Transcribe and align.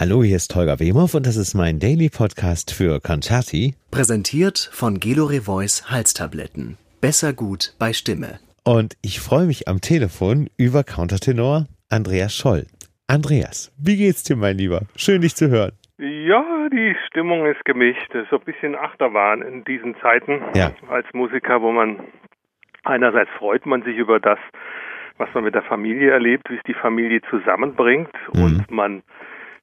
Hallo, 0.00 0.22
hier 0.22 0.36
ist 0.36 0.54
Holger 0.56 0.80
Wemhoff 0.80 1.14
und 1.14 1.26
das 1.26 1.36
ist 1.36 1.54
mein 1.54 1.78
Daily 1.78 2.08
Podcast 2.08 2.72
für 2.74 3.00
Concerti. 3.00 3.74
Präsentiert 3.90 4.70
von 4.72 4.98
Gelore 4.98 5.42
Voice 5.42 5.90
Halstabletten. 5.90 6.78
Besser 7.02 7.34
gut 7.34 7.74
bei 7.78 7.92
Stimme. 7.92 8.38
Und 8.64 8.94
ich 9.02 9.20
freue 9.20 9.44
mich 9.46 9.68
am 9.68 9.80
Telefon 9.82 10.48
über 10.56 10.84
Countertenor 10.84 11.66
Andreas 11.90 12.34
Scholl. 12.34 12.64
Andreas, 13.08 13.72
wie 13.78 13.96
geht's 13.98 14.22
dir, 14.22 14.36
mein 14.36 14.56
Lieber? 14.56 14.82
Schön, 14.96 15.20
dich 15.20 15.34
zu 15.36 15.50
hören. 15.50 15.72
Ja, 15.98 16.42
die 16.72 16.96
Stimmung 17.08 17.44
ist 17.44 17.62
gemischt. 17.66 18.08
Es 18.14 18.22
ist 18.24 18.30
so 18.30 18.38
ein 18.38 18.44
bisschen 18.44 18.74
Achterbahn 18.74 19.42
in 19.42 19.64
diesen 19.64 19.94
Zeiten 20.00 20.40
Ja. 20.54 20.72
als 20.88 21.06
Musiker, 21.12 21.60
wo 21.60 21.72
man 21.72 21.98
einerseits 22.84 23.30
freut 23.38 23.66
man 23.66 23.82
sich 23.82 23.96
über 23.98 24.18
das, 24.18 24.38
was 25.18 25.28
man 25.34 25.44
mit 25.44 25.54
der 25.54 25.62
Familie 25.62 26.10
erlebt, 26.10 26.48
wie 26.48 26.56
es 26.56 26.62
die 26.66 26.72
Familie 26.74 27.20
zusammenbringt 27.28 28.08
Mhm. 28.32 28.42
und 28.42 28.70
man 28.70 29.02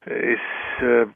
ist 0.08 0.82
äh, 0.82 1.06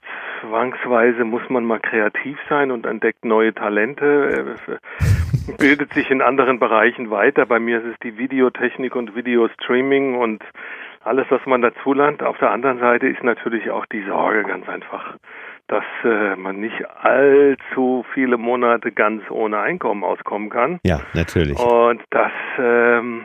zwangsweise 0.40 1.24
muss 1.24 1.48
man 1.48 1.64
mal 1.64 1.80
kreativ 1.80 2.38
sein 2.48 2.70
und 2.70 2.86
entdeckt 2.86 3.24
neue 3.24 3.54
Talente, 3.54 4.56
äh, 4.68 5.52
bildet 5.58 5.92
sich 5.94 6.10
in 6.10 6.20
anderen 6.20 6.58
Bereichen 6.58 7.10
weiter. 7.10 7.46
Bei 7.46 7.58
mir 7.58 7.78
ist 7.78 7.92
es 7.92 7.96
die 8.02 8.18
Videotechnik 8.18 8.94
und 8.96 9.14
Videostreaming 9.14 10.16
und 10.16 10.42
alles, 11.04 11.26
was 11.30 11.44
man 11.46 11.62
dazu 11.62 11.92
lernt. 11.92 12.22
Auf 12.22 12.38
der 12.38 12.50
anderen 12.50 12.78
Seite 12.78 13.08
ist 13.08 13.22
natürlich 13.22 13.70
auch 13.70 13.86
die 13.86 14.02
Sorge 14.04 14.44
ganz 14.44 14.68
einfach, 14.68 15.16
dass 15.68 15.84
äh, 16.04 16.36
man 16.36 16.60
nicht 16.60 16.84
allzu 17.02 18.04
viele 18.14 18.36
Monate 18.36 18.92
ganz 18.92 19.22
ohne 19.30 19.58
Einkommen 19.58 20.04
auskommen 20.04 20.50
kann. 20.50 20.78
Ja, 20.84 21.00
natürlich. 21.14 21.58
Und 21.58 22.02
das, 22.10 22.32
ähm, 22.58 23.24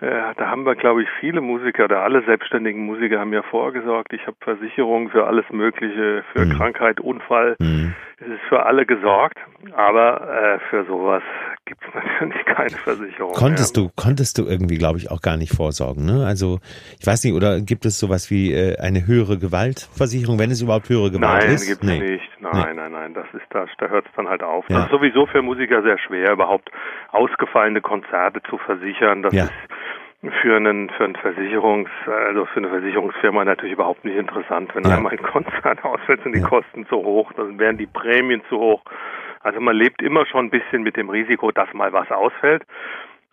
äh, 0.00 0.34
da 0.36 0.50
haben 0.50 0.64
wir, 0.64 0.74
glaube 0.74 1.02
ich, 1.02 1.08
viele 1.20 1.40
Musiker 1.40 1.84
oder 1.84 2.02
alle 2.02 2.22
selbstständigen 2.24 2.84
Musiker 2.84 3.18
haben 3.18 3.32
ja 3.32 3.42
vorgesorgt. 3.42 4.12
Ich 4.12 4.26
habe 4.26 4.36
Versicherungen 4.40 5.08
für 5.10 5.26
alles 5.26 5.44
Mögliche, 5.50 6.22
für 6.32 6.44
Mhm. 6.44 6.50
Krankheit, 6.56 7.00
Unfall. 7.00 7.56
Mhm. 7.58 7.94
Es 8.18 8.26
ist 8.28 8.40
für 8.48 8.64
alle 8.64 8.86
gesorgt, 8.86 9.36
aber 9.74 10.56
äh, 10.56 10.58
für 10.70 10.84
sowas 10.86 11.22
gibt 11.66 11.82
es 11.86 11.94
natürlich 12.20 12.44
keine 12.46 12.70
Versicherung. 12.70 13.32
Konntest 13.34 13.76
ja. 13.76 13.82
du, 13.84 13.90
konntest 13.94 14.38
du 14.38 14.44
irgendwie, 14.46 14.78
glaube 14.78 14.98
ich, 14.98 15.10
auch 15.10 15.20
gar 15.20 15.36
nicht 15.36 15.52
vorsorgen, 15.54 16.06
ne? 16.06 16.24
Also, 16.26 16.58
ich 16.98 17.06
weiß 17.06 17.24
nicht, 17.24 17.34
oder 17.34 17.60
gibt 17.60 17.84
es 17.84 17.98
sowas 17.98 18.30
wie 18.30 18.52
äh, 18.54 18.78
eine 18.80 19.06
höhere 19.06 19.36
Gewaltversicherung, 19.38 20.38
wenn 20.38 20.50
es 20.50 20.62
überhaupt 20.62 20.88
höhere 20.88 21.10
Gewalt 21.10 21.44
Nein, 21.44 21.54
ist? 21.54 21.66
gibt's 21.66 21.84
nicht. 21.84 22.22
Nein, 22.40 22.76
nein, 22.76 22.92
nein, 22.92 23.12
das 23.14 23.26
ist 23.34 23.44
das, 23.50 23.68
da 23.78 23.88
hört 23.88 24.06
es 24.06 24.12
dann 24.16 24.28
halt 24.28 24.42
auf. 24.42 24.64
Ja. 24.70 24.76
Das 24.76 24.84
ist 24.86 24.92
sowieso 24.92 25.26
für 25.26 25.42
Musiker 25.42 25.82
sehr 25.82 25.98
schwer, 25.98 26.32
überhaupt 26.32 26.70
ausgefallene 27.12 27.80
Konzerte 27.80 28.40
zu 28.48 28.56
versichern. 28.58 29.22
Das 29.22 29.34
Ja. 29.34 29.44
ist 29.44 29.52
für 30.42 30.56
einen 30.56 30.90
für 30.90 31.04
einen 31.04 31.16
Versicherungs 31.16 31.90
also 32.06 32.46
für 32.46 32.58
eine 32.58 32.68
Versicherungsfirma 32.70 33.44
natürlich 33.44 33.74
überhaupt 33.74 34.04
nicht 34.04 34.16
interessant, 34.16 34.74
wenn 34.74 34.84
Ja. 34.84 34.96
einmal 34.96 35.12
ein 35.12 35.22
Konzert 35.22 35.84
ausfällt, 35.84 36.22
sind 36.22 36.32
die 36.34 36.40
Ja. 36.40 36.48
Kosten 36.48 36.86
zu 36.86 36.96
hoch, 36.96 37.32
dann 37.34 37.58
wären 37.58 37.76
die 37.76 37.86
Prämien 37.86 38.42
zu 38.48 38.58
hoch. 38.58 38.82
Also 39.42 39.60
man 39.60 39.76
lebt 39.76 40.02
immer 40.02 40.26
schon 40.26 40.46
ein 40.46 40.50
bisschen 40.50 40.82
mit 40.82 40.96
dem 40.96 41.10
Risiko, 41.10 41.52
dass 41.52 41.72
mal 41.74 41.92
was 41.92 42.10
ausfällt 42.10 42.64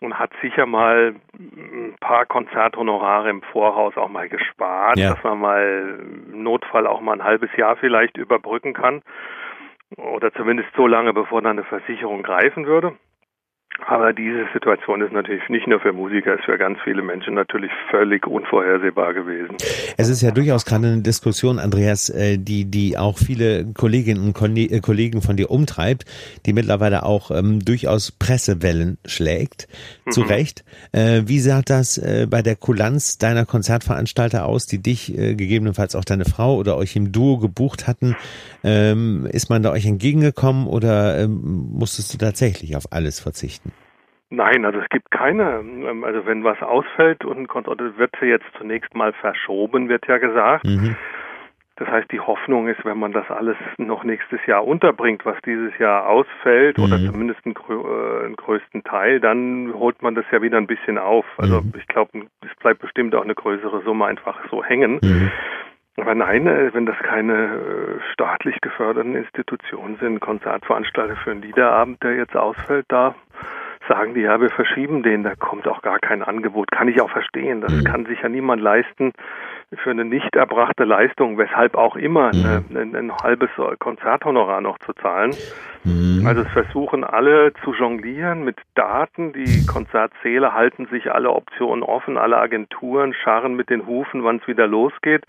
und 0.00 0.18
hat 0.18 0.30
sicher 0.42 0.66
mal 0.66 1.14
ein 1.38 1.96
paar 2.00 2.26
Konzerthonorare 2.26 3.30
im 3.30 3.42
Voraus 3.42 3.96
auch 3.96 4.08
mal 4.10 4.28
gespart, 4.28 4.98
Ja. 4.98 5.14
dass 5.14 5.24
man 5.24 5.40
mal 5.40 5.98
im 6.32 6.42
Notfall 6.42 6.86
auch 6.86 7.00
mal 7.00 7.14
ein 7.14 7.24
halbes 7.24 7.50
Jahr 7.56 7.76
vielleicht 7.76 8.16
überbrücken 8.16 8.74
kann 8.74 9.02
oder 9.96 10.32
zumindest 10.34 10.68
so 10.76 10.86
lange, 10.86 11.12
bevor 11.12 11.40
dann 11.42 11.52
eine 11.58 11.64
Versicherung 11.64 12.22
greifen 12.22 12.66
würde. 12.66 12.94
Aber 13.86 14.12
diese 14.12 14.46
Situation 14.52 15.02
ist 15.02 15.12
natürlich 15.12 15.48
nicht 15.48 15.66
nur 15.66 15.80
für 15.80 15.92
Musiker, 15.92 16.34
ist 16.34 16.44
für 16.44 16.56
ganz 16.56 16.78
viele 16.84 17.02
Menschen 17.02 17.34
natürlich 17.34 17.70
völlig 17.90 18.26
unvorhersehbar 18.26 19.12
gewesen. 19.14 19.56
Es 19.96 20.08
ist 20.08 20.22
ja 20.22 20.30
durchaus 20.30 20.64
gerade 20.64 20.86
eine 20.86 21.02
Diskussion, 21.02 21.58
Andreas, 21.58 22.08
äh, 22.08 22.38
die, 22.38 22.64
die 22.64 22.96
auch 22.96 23.18
viele 23.18 23.66
Kolleginnen 23.74 24.22
und 24.22 24.58
äh, 24.58 24.80
Kollegen 24.80 25.22
von 25.22 25.36
dir 25.36 25.50
umtreibt, 25.50 26.04
die 26.46 26.52
mittlerweile 26.52 27.02
auch 27.02 27.30
ähm, 27.30 27.64
durchaus 27.64 28.12
Pressewellen 28.12 28.98
schlägt. 29.04 29.68
Zu 30.08 30.22
Recht. 30.22 30.64
Äh, 30.92 31.22
wie 31.26 31.40
sah 31.40 31.60
das 31.62 31.98
äh, 31.98 32.26
bei 32.30 32.42
der 32.42 32.56
Kulanz 32.56 33.18
deiner 33.18 33.44
Konzertveranstalter 33.44 34.46
aus, 34.46 34.66
die 34.66 34.82
dich, 34.82 35.16
äh, 35.16 35.34
gegebenenfalls 35.34 35.96
auch 35.96 36.04
deine 36.04 36.24
Frau 36.24 36.56
oder 36.56 36.76
euch 36.76 36.94
im 36.96 37.10
Duo 37.12 37.38
gebucht 37.38 37.86
hatten? 37.86 38.16
Ähm, 38.64 39.28
ist 39.30 39.50
man 39.50 39.62
da 39.62 39.70
euch 39.72 39.86
entgegengekommen 39.86 40.66
oder 40.66 41.18
ähm, 41.18 41.68
musstest 41.72 42.14
du 42.14 42.18
tatsächlich 42.18 42.76
auf 42.76 42.84
alles 42.90 43.20
verzichten? 43.20 43.72
Nein, 44.30 44.64
also 44.64 44.80
es 44.80 44.88
gibt 44.88 45.10
keine, 45.10 45.60
ähm, 45.60 46.02
also 46.02 46.26
wenn 46.26 46.42
was 46.44 46.60
ausfällt 46.62 47.24
und 47.24 47.38
ein 47.38 47.46
Konzert 47.46 47.80
wird 47.98 48.14
jetzt 48.22 48.46
zunächst 48.58 48.94
mal 48.94 49.12
verschoben, 49.12 49.88
wird 49.88 50.06
ja 50.08 50.18
gesagt. 50.18 50.64
Mhm. 50.64 50.96
Das 51.76 51.88
heißt, 51.88 52.10
die 52.12 52.20
Hoffnung 52.20 52.68
ist, 52.68 52.84
wenn 52.84 52.98
man 52.98 53.12
das 53.12 53.28
alles 53.30 53.56
noch 53.78 54.04
nächstes 54.04 54.38
Jahr 54.46 54.64
unterbringt, 54.64 55.26
was 55.26 55.36
dieses 55.44 55.76
Jahr 55.78 56.08
ausfällt, 56.08 56.78
oder 56.78 56.98
Mhm. 56.98 57.06
zumindest 57.06 57.40
einen, 57.44 57.56
äh, 57.56 58.24
einen 58.24 58.36
größten 58.36 58.84
Teil, 58.84 59.18
dann 59.18 59.74
holt 59.74 60.00
man 60.00 60.14
das 60.14 60.24
ja 60.30 60.40
wieder 60.40 60.56
ein 60.56 60.68
bisschen 60.68 60.98
auf. 60.98 61.26
Also 61.36 61.62
Mhm. 61.62 61.72
ich 61.76 61.86
glaube, 61.88 62.26
es 62.42 62.56
bleibt 62.60 62.80
bestimmt 62.80 63.14
auch 63.16 63.24
eine 63.24 63.34
größere 63.34 63.82
Summe 63.82 64.06
einfach 64.06 64.38
so 64.50 64.62
hängen. 64.64 65.00
Mhm. 65.02 65.32
Aber 65.96 66.14
nein, 66.14 66.46
äh, 66.46 66.74
wenn 66.74 66.86
das 66.86 66.98
keine 66.98 67.32
äh, 67.32 68.12
staatlich 68.12 68.60
geförderten 68.60 69.14
Institutionen 69.14 69.96
sind, 69.98 70.20
Konzertveranstalter 70.20 71.16
für 71.16 71.30
einen 71.30 71.42
Liederabend, 71.42 72.02
der 72.02 72.16
jetzt 72.16 72.36
ausfällt, 72.36 72.86
da 72.88 73.14
sagen 73.88 74.14
die, 74.14 74.22
ja, 74.22 74.40
wir 74.40 74.50
verschieben 74.50 75.02
den, 75.02 75.22
da 75.24 75.34
kommt 75.34 75.68
auch 75.68 75.82
gar 75.82 75.98
kein 75.98 76.22
Angebot. 76.22 76.70
Kann 76.70 76.88
ich 76.88 77.00
auch 77.00 77.10
verstehen. 77.10 77.60
Das 77.60 77.72
Mhm. 77.72 77.84
kann 77.84 78.06
sich 78.06 78.20
ja 78.22 78.28
niemand 78.28 78.62
leisten 78.62 79.12
für 79.82 79.90
eine 79.90 80.04
nicht 80.04 80.34
erbrachte 80.36 80.84
Leistung, 80.84 81.36
weshalb 81.38 81.74
auch 81.76 81.96
immer 81.96 82.30
Mhm. 82.32 82.64
eine, 82.70 82.80
ein, 82.80 82.96
ein 82.96 83.12
halbes 83.16 83.50
Konzerthonorar 83.78 84.60
noch 84.60 84.78
zu 84.78 84.92
zahlen. 84.94 85.32
Mhm. 85.84 86.26
Also 86.26 86.42
es 86.42 86.48
versuchen 86.48 87.04
alle 87.04 87.52
zu 87.64 87.74
jonglieren 87.74 88.44
mit 88.44 88.56
Daten. 88.74 89.32
Die 89.32 89.66
Konzertzähler 89.66 90.54
halten 90.54 90.86
sich 90.86 91.12
alle 91.12 91.30
Optionen 91.30 91.82
offen, 91.82 92.16
alle 92.16 92.38
Agenturen 92.38 93.12
scharren 93.14 93.54
mit 93.54 93.68
den 93.70 93.86
Hufen, 93.86 94.24
wann 94.24 94.36
es 94.36 94.48
wieder 94.48 94.66
losgeht. 94.66 95.22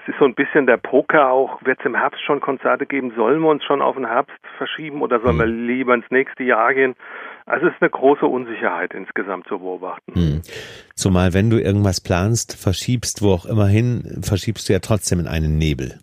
Mhm. 0.00 0.04
Es 0.06 0.08
ist 0.08 0.18
so 0.18 0.24
ein 0.24 0.34
bisschen 0.34 0.66
der 0.66 0.76
Poker 0.76 1.30
auch. 1.30 1.64
Wird 1.64 1.80
es 1.80 1.86
im 1.86 1.94
Herbst 1.94 2.20
schon 2.24 2.40
Konzerte 2.40 2.86
geben? 2.86 3.12
Sollen 3.16 3.40
wir 3.40 3.48
uns 3.48 3.64
schon 3.64 3.82
auf 3.82 3.96
den 3.96 4.06
Herbst 4.06 4.36
verschieben 4.56 5.02
oder 5.02 5.20
sollen 5.20 5.38
wir 5.38 5.46
lieber 5.46 5.94
ins 5.94 6.10
nächste 6.10 6.44
Jahr 6.44 6.74
gehen? 6.74 6.94
Also 7.46 7.66
es 7.66 7.74
ist 7.74 7.82
eine 7.82 7.90
große 7.90 8.26
Unsicherheit 8.26 8.94
insgesamt 8.94 9.46
zu 9.48 9.58
beobachten. 9.58 10.14
Hm. 10.14 10.42
Zumal 10.94 11.34
wenn 11.34 11.50
du 11.50 11.58
irgendwas 11.58 12.00
planst, 12.00 12.62
verschiebst, 12.62 13.22
wo 13.22 13.32
auch 13.32 13.46
immer 13.46 13.66
hin, 13.66 14.20
verschiebst 14.22 14.68
du 14.68 14.72
ja 14.72 14.78
trotzdem 14.78 15.20
in 15.20 15.26
einen 15.26 15.58
Nebel. 15.58 15.98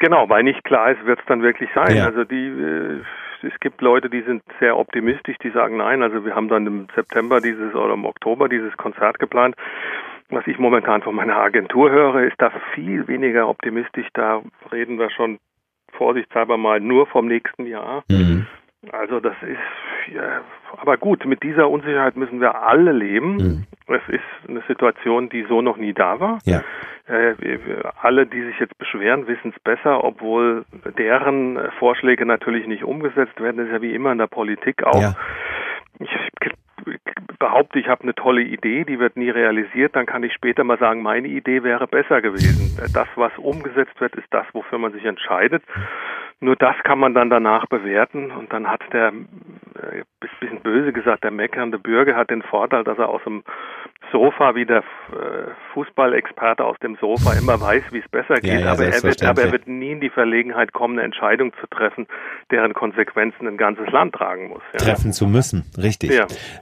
Genau, 0.00 0.28
weil 0.28 0.44
nicht 0.44 0.62
klar 0.64 0.92
ist, 0.92 1.04
wird 1.04 1.18
es 1.18 1.26
dann 1.26 1.42
wirklich 1.42 1.68
sein. 1.74 1.96
Ja. 1.96 2.06
Also 2.06 2.24
die, 2.24 2.46
äh, 2.46 3.00
es 3.42 3.58
gibt 3.60 3.80
Leute, 3.80 4.08
die 4.10 4.22
sind 4.22 4.42
sehr 4.60 4.76
optimistisch, 4.76 5.36
die 5.42 5.50
sagen, 5.50 5.76
nein, 5.76 6.02
also 6.02 6.24
wir 6.24 6.34
haben 6.34 6.48
dann 6.48 6.66
im 6.66 6.86
September 6.94 7.40
dieses 7.40 7.74
oder 7.74 7.94
im 7.94 8.04
Oktober 8.04 8.48
dieses 8.48 8.76
Konzert 8.76 9.18
geplant. 9.18 9.56
Was 10.30 10.46
ich 10.46 10.58
momentan 10.58 11.02
von 11.02 11.14
meiner 11.14 11.36
Agentur 11.36 11.90
höre, 11.90 12.22
ist 12.22 12.36
da 12.38 12.52
viel 12.74 13.08
weniger 13.08 13.48
optimistisch. 13.48 14.08
Da 14.12 14.42
reden 14.70 14.98
wir 14.98 15.10
schon 15.10 15.38
vorsichtshalber 15.92 16.58
mal 16.58 16.80
nur 16.80 17.06
vom 17.06 17.26
nächsten 17.26 17.66
Jahr. 17.66 18.04
Mhm. 18.08 18.46
Also 18.92 19.20
das 19.20 19.34
ist, 19.42 20.14
ja, 20.14 20.42
aber 20.76 20.98
gut, 20.98 21.24
mit 21.24 21.42
dieser 21.42 21.68
Unsicherheit 21.68 22.16
müssen 22.16 22.40
wir 22.40 22.62
alle 22.62 22.92
leben. 22.92 23.36
Mhm. 23.36 23.66
Es 23.88 24.02
ist 24.08 24.48
eine 24.48 24.62
Situation, 24.68 25.28
die 25.30 25.44
so 25.48 25.62
noch 25.62 25.78
nie 25.78 25.94
da 25.94 26.20
war. 26.20 26.38
Ja. 26.44 26.62
Äh, 27.06 27.34
alle, 28.00 28.26
die 28.26 28.42
sich 28.42 28.58
jetzt 28.60 28.76
beschweren, 28.78 29.26
wissen 29.26 29.52
es 29.56 29.62
besser, 29.62 30.04
obwohl 30.04 30.64
deren 30.98 31.58
Vorschläge 31.78 32.26
natürlich 32.26 32.66
nicht 32.66 32.84
umgesetzt 32.84 33.40
werden. 33.40 33.56
Das 33.56 33.66
ist 33.66 33.72
ja 33.72 33.82
wie 33.82 33.94
immer 33.94 34.12
in 34.12 34.18
der 34.18 34.26
Politik 34.26 34.84
auch. 34.84 35.00
Ja. 35.00 35.14
Ich, 35.98 36.10
behaupte, 37.38 37.78
ich 37.78 37.88
habe 37.88 38.02
eine 38.02 38.14
tolle 38.14 38.42
Idee, 38.42 38.84
die 38.84 38.98
wird 38.98 39.16
nie 39.16 39.30
realisiert, 39.30 39.94
dann 39.94 40.06
kann 40.06 40.22
ich 40.22 40.32
später 40.32 40.64
mal 40.64 40.78
sagen, 40.78 41.02
meine 41.02 41.28
Idee 41.28 41.62
wäre 41.62 41.86
besser 41.86 42.20
gewesen. 42.20 42.76
Das, 42.92 43.08
was 43.16 43.36
umgesetzt 43.38 44.00
wird, 44.00 44.14
ist 44.16 44.28
das, 44.30 44.46
wofür 44.52 44.78
man 44.78 44.92
sich 44.92 45.04
entscheidet. 45.04 45.62
Nur 46.40 46.56
das 46.56 46.76
kann 46.84 46.98
man 46.98 47.14
dann 47.14 47.30
danach 47.30 47.66
bewerten 47.66 48.30
und 48.30 48.52
dann 48.52 48.68
hat 48.68 48.82
der, 48.92 49.08
äh, 49.08 50.02
bisschen 50.20 50.60
böse 50.62 50.92
gesagt, 50.92 51.24
der 51.24 51.30
meckernde 51.30 51.78
Bürger 51.78 52.16
hat 52.16 52.30
den 52.30 52.42
Vorteil, 52.42 52.84
dass 52.84 52.98
er 52.98 53.08
aus 53.08 53.22
dem 53.24 53.44
Sofa 54.10 54.54
wie 54.54 54.64
der 54.64 54.78
äh, 54.78 54.82
Fußballexperte 55.74 56.64
aus 56.64 56.76
dem 56.82 56.96
Sofa 57.00 57.34
immer 57.34 57.60
weiß, 57.60 57.84
wie 57.92 57.98
es 57.98 58.08
besser 58.08 58.36
geht, 58.36 58.52
Ja, 58.52 58.60
ja, 58.60 58.72
aber, 58.72 58.86
er 58.86 59.02
wird, 59.02 59.22
aber 59.22 59.42
er 59.42 59.52
wird 59.52 59.68
nie 59.68 59.92
in 59.92 60.00
die 60.00 60.08
Verlegenheit 60.10 60.72
kommen, 60.72 60.94
eine 60.98 61.04
Entscheidung 61.04 61.52
zu 61.60 61.66
treffen, 61.66 62.06
deren 62.50 62.72
Konsequenzen 62.74 63.46
ein 63.46 63.56
ganzes 63.56 63.88
Land 63.90 64.14
tragen 64.14 64.48
muss. 64.48 64.62
Ja. 64.72 64.78
Treffen 64.78 65.12
zu 65.12 65.26
müssen, 65.26 65.64
richtig. 65.76 66.18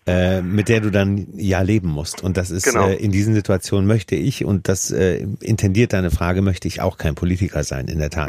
Äh, 0.06 0.42
mit 0.42 0.68
der 0.68 0.80
du 0.80 0.90
dann 0.90 1.26
ja 1.34 1.60
leben 1.60 1.88
musst. 1.88 2.22
Und 2.22 2.36
das 2.36 2.50
ist 2.50 2.64
Genau. 2.64 2.88
äh, 2.88 2.94
in 2.96 3.12
diesen 3.12 3.34
Situationen 3.34 3.86
möchte 3.86 4.16
ich, 4.16 4.44
und 4.44 4.68
das 4.68 4.90
äh, 4.90 5.24
intendiert 5.40 5.92
deine 5.92 6.10
Frage, 6.10 6.42
möchte 6.42 6.66
ich 6.68 6.80
auch 6.80 6.98
kein 6.98 7.14
Politiker 7.14 7.62
sein, 7.62 7.86
in 7.86 7.98
der 7.98 8.10
Tat. 8.10 8.28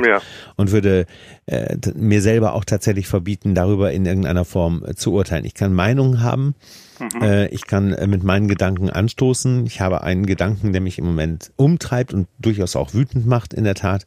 Und 0.56 0.71
würde 0.71 1.06
äh, 1.47 1.75
mir 1.95 2.21
selber 2.21 2.53
auch 2.53 2.65
tatsächlich 2.65 3.07
verbieten, 3.07 3.56
darüber 3.56 3.91
in 3.91 4.06
irgendeiner 4.06 4.45
Form 4.45 4.83
äh, 4.85 4.94
zu 4.94 5.16
urteilen. 5.17 5.45
Ich 5.45 5.53
kann 5.53 5.73
Meinungen 5.73 6.21
haben, 6.21 6.55
mhm. 6.99 7.21
äh, 7.21 7.47
ich 7.47 7.67
kann 7.67 7.93
äh, 7.93 8.07
mit 8.07 8.23
meinen 8.23 8.47
Gedanken 8.47 8.89
anstoßen. 8.89 9.65
Ich 9.65 9.81
habe 9.81 10.03
einen 10.03 10.25
Gedanken, 10.25 10.71
der 10.71 10.81
mich 10.81 10.97
im 10.97 11.05
Moment 11.05 11.51
umtreibt 11.55 12.13
und 12.13 12.27
durchaus 12.39 12.75
auch 12.75 12.93
wütend 12.93 13.25
macht, 13.25 13.53
in 13.53 13.63
der 13.63 13.75
Tat 13.75 14.05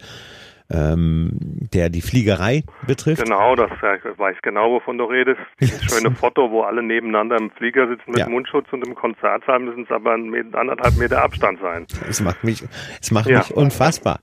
ähm, 0.71 1.31
der 1.73 1.91
die 1.91 2.01
Fliegerei 2.01 2.63
betrifft. 2.87 3.23
Genau, 3.25 3.57
das 3.57 3.71
ich 3.71 4.19
weiß 4.19 4.37
genau, 4.43 4.71
wovon 4.71 4.99
du 4.99 5.05
redest. 5.05 5.41
Dieses 5.61 5.83
schöne 5.85 6.15
Foto, 6.15 6.51
wo 6.51 6.63
alle 6.63 6.83
nebeneinander 6.83 7.37
im 7.37 7.51
Flieger 7.51 7.89
sitzen 7.89 8.11
mit 8.11 8.19
ja. 8.19 8.29
Mundschutz 8.29 8.67
und 8.73 8.87
im 8.87 8.95
Konzertsaal 8.95 9.61
müssen 9.61 9.85
es 9.85 9.91
aber 9.91 10.13
anderthalb 10.13 10.97
Meter 10.97 11.23
Abstand 11.23 11.61
sein. 11.61 11.87
Es 12.09 12.21
macht 12.21 12.45
mich, 12.45 12.63
es 13.01 13.11
macht 13.11 13.29
ja. 13.29 13.39
mich 13.39 13.53
unfassbar. 13.53 14.21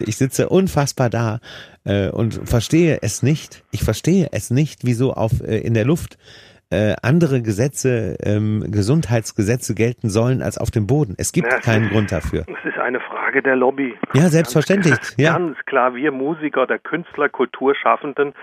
Ich 0.00 0.16
sitze 0.16 0.48
unfassbar 0.48 1.10
da 1.10 1.40
äh, 1.84 2.08
und 2.10 2.48
verstehe 2.48 2.98
es 3.02 3.22
nicht. 3.22 3.64
Ich 3.70 3.84
verstehe 3.84 4.28
es 4.32 4.50
nicht, 4.50 4.80
wieso 4.84 5.12
auf 5.12 5.40
äh, 5.42 5.58
in 5.58 5.74
der 5.74 5.84
Luft 5.84 6.18
äh, 6.70 6.94
andere 7.02 7.42
Gesetze, 7.42 8.16
ähm, 8.22 8.64
Gesundheitsgesetze 8.70 9.74
gelten 9.74 10.08
sollen 10.08 10.42
als 10.42 10.58
auf 10.58 10.70
dem 10.70 10.86
Boden. 10.86 11.14
Es 11.18 11.32
gibt 11.32 11.52
ja, 11.52 11.58
keinen 11.58 11.90
Grund 11.90 12.12
dafür. 12.12 12.44
Es 12.46 12.64
ist 12.64 12.78
eine 12.78 13.00
Frage 13.00 13.42
der 13.42 13.56
Lobby. 13.56 13.94
Ja, 14.14 14.28
selbstverständlich. 14.28 14.94
Ganz, 14.94 15.16
ja. 15.18 15.32
ganz 15.32 15.58
klar, 15.66 15.94
wir 15.94 16.12
Musiker, 16.12 16.66
der 16.66 16.78
Künstler, 16.78 17.28
Kulturschaffenden 17.28 18.34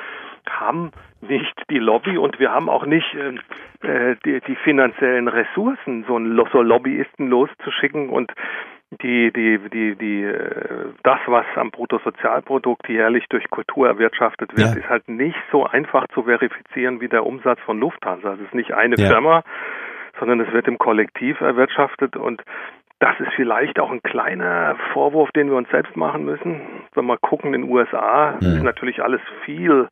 haben 0.50 0.92
nicht 1.22 1.54
die 1.70 1.80
Lobby 1.80 2.18
und 2.18 2.40
wir 2.40 2.52
haben 2.52 2.70
auch 2.70 2.86
nicht 2.86 3.08
äh, 3.14 3.88
äh 3.88 4.16
die, 4.26 4.42
die 4.48 4.56
finanziellen 4.56 5.28
Ressourcen, 5.28 6.06
so, 6.08 6.16
einen, 6.16 6.40
so 6.52 6.62
Lobbyisten 6.62 7.28
loszuschicken 7.28 8.10
und 8.10 8.32
die, 9.02 9.32
die, 9.34 9.60
die, 9.70 9.96
die, 9.96 10.24
äh, 10.24 10.94
das, 11.04 11.20
was 11.28 11.46
am 11.56 11.72
Bruttosozialprodukt 11.72 12.88
jährlich 12.88 13.26
durch 13.30 13.50
Kultur 13.50 13.88
erwirtschaftet 13.88 14.56
wird, 14.56 14.76
ja. 14.76 14.80
ist 14.80 14.90
halt 14.90 15.10
nicht 15.10 15.38
so 15.52 15.66
einfach 15.66 16.08
zu 16.14 16.24
verifizieren 16.24 17.02
wie 17.02 17.10
der 17.10 17.26
Umsatz 17.26 17.60
von 17.66 17.80
Lufthansa. 17.80 18.34
Es 18.34 18.40
ist 18.40 18.54
nicht 18.54 18.74
eine 18.74 18.96
ja. 18.98 19.10
Firma, 19.10 19.44
sondern 20.20 20.40
es 20.40 20.52
wird 20.54 20.68
im 20.68 20.78
Kollektiv 20.78 21.42
erwirtschaftet 21.42 22.16
und 22.16 22.42
das 23.00 23.20
ist 23.20 23.32
vielleicht 23.36 23.80
auch 23.80 23.92
ein 23.92 24.02
kleiner 24.02 24.76
Vorwurf, 24.94 25.32
den 25.32 25.50
wir 25.50 25.58
uns 25.58 25.70
selbst 25.70 25.96
machen 25.96 26.26
müssen. 26.26 26.62
Wenn 26.96 27.06
wir 27.06 27.18
gucken 27.18 27.54
in 27.54 27.62
den 27.62 27.72
USA, 27.72 28.38
ja. 28.40 28.56
ist 28.56 28.64
natürlich 28.64 29.04
alles 29.04 29.22
viel 29.46 29.88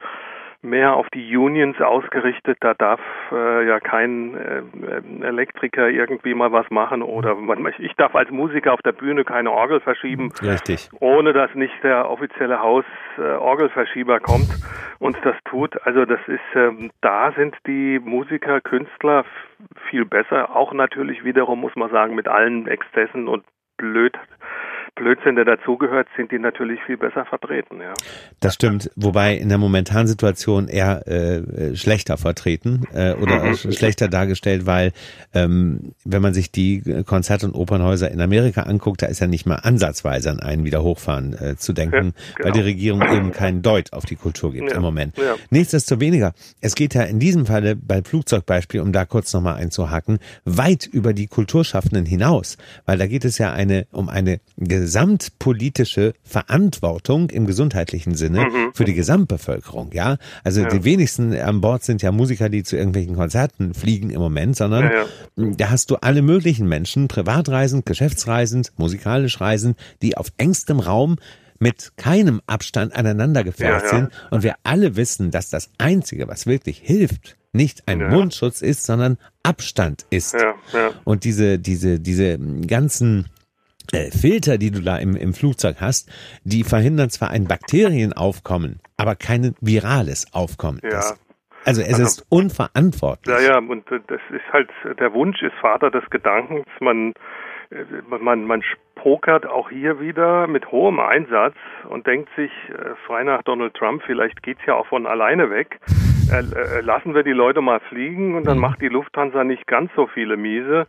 mehr 0.66 0.96
auf 0.96 1.08
die 1.14 1.38
Unions 1.38 1.80
ausgerichtet. 1.80 2.58
Da 2.60 2.74
darf 2.74 3.00
äh, 3.32 3.68
ja 3.68 3.80
kein 3.80 4.36
äh, 4.36 5.26
Elektriker 5.26 5.90
irgendwie 5.90 6.34
mal 6.34 6.52
was 6.52 6.70
machen 6.70 7.02
oder 7.02 7.36
man, 7.36 7.74
ich 7.78 7.94
darf 7.96 8.16
als 8.16 8.30
Musiker 8.32 8.74
auf 8.74 8.82
der 8.82 8.92
Bühne 8.92 9.24
keine 9.24 9.52
Orgel 9.52 9.80
verschieben, 9.80 10.32
Richtig. 10.42 10.90
ohne 11.00 11.34
dass 11.34 11.54
nicht 11.56 11.84
der 11.84 12.10
offizielle 12.10 12.60
Haus 12.60 12.86
äh, 13.18 14.20
kommt 14.20 14.50
und 15.00 15.18
das 15.24 15.36
tut. 15.46 15.82
Also 15.86 16.06
das 16.06 16.20
ist, 16.28 16.56
äh, 16.56 16.90
da 17.02 17.32
sind 17.34 17.56
die 17.68 18.00
Musiker, 18.00 18.62
Künstler 18.62 19.26
viel 19.90 20.06
besser. 20.06 20.56
Auch 20.56 20.74
natürlich 20.74 21.24
wiederum 21.24 21.62
muss 21.62 21.76
man 21.76 21.92
sagen 21.92 22.16
mit 22.16 22.28
allen 22.28 22.68
Exzessen 22.68 23.28
und 23.28 23.44
blöd 23.78 24.18
Blödsinn, 24.96 25.36
der 25.36 25.44
dazugehört, 25.44 26.08
sind 26.16 26.32
die 26.32 26.40
natürlich 26.40 26.80
viel 26.86 26.96
besser 26.96 27.26
vertreten. 27.26 27.82
Ja. 27.82 27.94
Das 28.40 28.56
stimmt, 28.56 28.90
wobei 28.96 29.36
in 29.36 29.50
der 29.50 29.58
momentanen 29.58 30.08
Situation 30.08 30.70
eher 30.70 31.06
äh, 31.08 31.76
schlechter 31.76 32.18
vertreten 32.18 32.84
äh, 32.94 33.14
oder 33.14 33.44
mhm. 33.44 33.56
schlechter 33.56 34.08
dargestellt, 34.08 34.66
weil 34.66 34.94
ähm, 35.34 35.94
wenn 36.06 36.22
man 36.22 36.34
sich 36.34 36.52
die 36.52 37.04
Konzert- 37.06 37.44
und 37.44 37.54
Opernhäuser 37.54 38.10
in 38.10 38.22
Amerika 38.22 38.64
anguckt, 38.64 39.02
da 39.02 39.08
ist 39.08 39.20
ja 39.20 39.28
nicht 39.28 39.46
mal 39.46 39.56
ansatzweise 39.56 40.30
an 40.32 40.40
einen 40.40 40.64
wieder 40.64 40.82
hochfahren 40.82 41.34
äh, 41.34 41.58
zu 41.58 41.74
denken, 41.74 41.96
ja, 41.96 42.36
genau. 42.36 42.46
weil 42.46 42.52
die 42.54 42.62
Regierung 42.62 43.02
eben 43.02 43.32
keinen 43.34 43.62
Deut 43.62 43.92
auf 43.92 44.06
die 44.06 44.16
Kultur 44.16 44.54
gibt 44.54 44.72
ja. 44.72 44.78
im 44.78 44.82
Moment. 44.82 45.18
Ja. 45.18 45.36
Nichtsdestoweniger, 45.50 46.34
es 46.62 46.74
geht 46.74 46.94
ja 46.94 47.04
in 47.04 47.20
diesem 47.20 47.46
Falle 47.46 47.76
bei 47.76 48.02
Flugzeugbeispiel, 48.02 48.80
um 48.80 48.94
da 48.94 49.04
kurz 49.04 49.34
nochmal 49.34 49.56
einzuhacken, 49.56 50.20
weit 50.46 50.86
über 50.86 51.14
die 51.14 51.28
Kulturschaffenden 51.28 52.06
hinaus, 52.06 52.58
weil 52.86 52.98
da 52.98 53.08
geht 53.08 53.26
es 53.26 53.38
ja 53.38 53.52
eine 53.52 53.88
um 53.92 54.08
eine 54.08 54.40
gesamtpolitische 54.86 56.14
Verantwortung 56.24 57.32
im 57.32 57.48
gesundheitlichen 57.48 58.14
Sinne 58.14 58.42
mhm. 58.42 58.72
für 58.76 58.86
die 58.86 58.94
Gesamtbevölkerung, 58.94 59.90
ja. 59.94 60.18
Also 60.44 60.62
ja. 60.62 60.70
die 60.70 60.84
wenigsten 60.84 61.34
an 61.34 61.60
Bord 61.60 61.84
sind 61.84 62.04
ja 62.04 62.12
Musiker, 62.12 62.50
die 62.50 62.62
zu 62.62 62.78
irgendwelchen 62.78 63.16
Konzerten 63.16 63.74
fliegen 63.74 64.12
im 64.12 64.22
Moment, 64.22 64.56
sondern 64.56 64.84
ja, 64.84 65.06
ja. 65.38 65.54
da 65.58 65.72
hast 65.72 65.90
du 65.90 65.96
alle 65.96 66.22
möglichen 66.22 66.68
Menschen, 66.68 67.08
privatreisend, 67.08 67.88
geschäftsreisend, 67.88 68.74
musikalisch 68.78 69.42
reisend, 69.42 69.76
die 70.04 70.18
auf 70.18 70.28
engstem 70.38 70.80
Raum 70.80 71.16
mit 71.58 71.94
keinem 71.98 72.42
Abstand 72.46 72.96
aneinander 72.96 73.44
gefärbt 73.44 73.90
sind 73.90 74.10
und 74.30 74.44
wir 74.44 74.54
alle 74.62 74.96
wissen, 74.98 75.32
dass 75.32 75.50
das 75.50 75.72
Einzige, 75.80 76.28
was 76.28 76.46
wirklich 76.46 76.78
hilft, 76.78 77.38
nicht 77.54 77.88
ein 77.88 78.08
Mundschutz 78.10 78.62
ist, 78.62 78.86
sondern 78.86 79.18
Abstand 79.42 80.06
ist. 80.12 80.36
Und 81.06 81.24
diese, 81.24 81.58
diese, 81.58 82.00
diese 82.00 82.38
ganzen 82.38 83.30
äh, 83.94 84.12
Filter, 84.12 84.58
die 84.58 84.72
du 84.72 84.82
da 84.82 84.98
im, 84.98 85.16
im 85.16 85.34
Flugzeug 85.34 85.78
hast, 85.82 86.12
die 86.44 86.64
verhindern 86.64 87.10
zwar 87.10 87.30
ein 87.32 87.46
Bakterienaufkommen, 87.48 88.80
aber 88.98 89.16
kein 89.16 89.56
virales 89.62 90.34
Aufkommen. 90.34 90.80
Ja. 90.84 90.90
Das, 90.90 91.20
also 91.66 91.82
es 91.82 91.94
also, 91.94 92.04
ist 92.04 92.26
unverantwortlich. 92.30 93.36
Ja, 93.36 93.42
ja, 93.42 93.58
und 93.58 93.86
das 93.90 94.22
ist 94.30 94.54
halt, 94.54 94.70
der 95.00 95.14
Wunsch 95.14 95.42
ist 95.42 95.56
Vater 95.60 95.90
des 95.90 96.08
Gedankens. 96.12 96.68
Man, 96.80 97.14
äh, 97.72 97.84
man, 98.08 98.46
man 98.46 98.64
pokert 98.96 99.46
auch 99.46 99.70
hier 99.70 100.00
wieder 100.00 100.48
mit 100.48 100.72
hohem 100.72 101.00
Einsatz 101.00 101.56
und 101.90 102.06
denkt 102.06 102.30
sich, 102.36 102.52
äh, 102.70 102.96
frei 103.08 103.24
nach 103.24 103.42
Donald 103.44 103.74
Trump, 103.74 104.04
vielleicht 104.06 104.44
geht's 104.44 104.62
ja 104.68 104.76
auch 104.76 104.88
von 104.88 105.08
alleine 105.08 105.50
weg. 105.50 105.80
Lassen 106.82 107.14
wir 107.14 107.22
die 107.22 107.34
Leute 107.34 107.62
mal 107.62 107.80
fliegen 107.82 108.34
und 108.34 108.48
dann 108.48 108.58
mhm. 108.58 108.62
macht 108.62 108.82
die 108.82 108.88
Lufthansa 108.88 109.44
nicht 109.44 109.68
ganz 109.68 109.92
so 109.96 110.08
viele 110.08 110.38
Miese. 110.38 110.88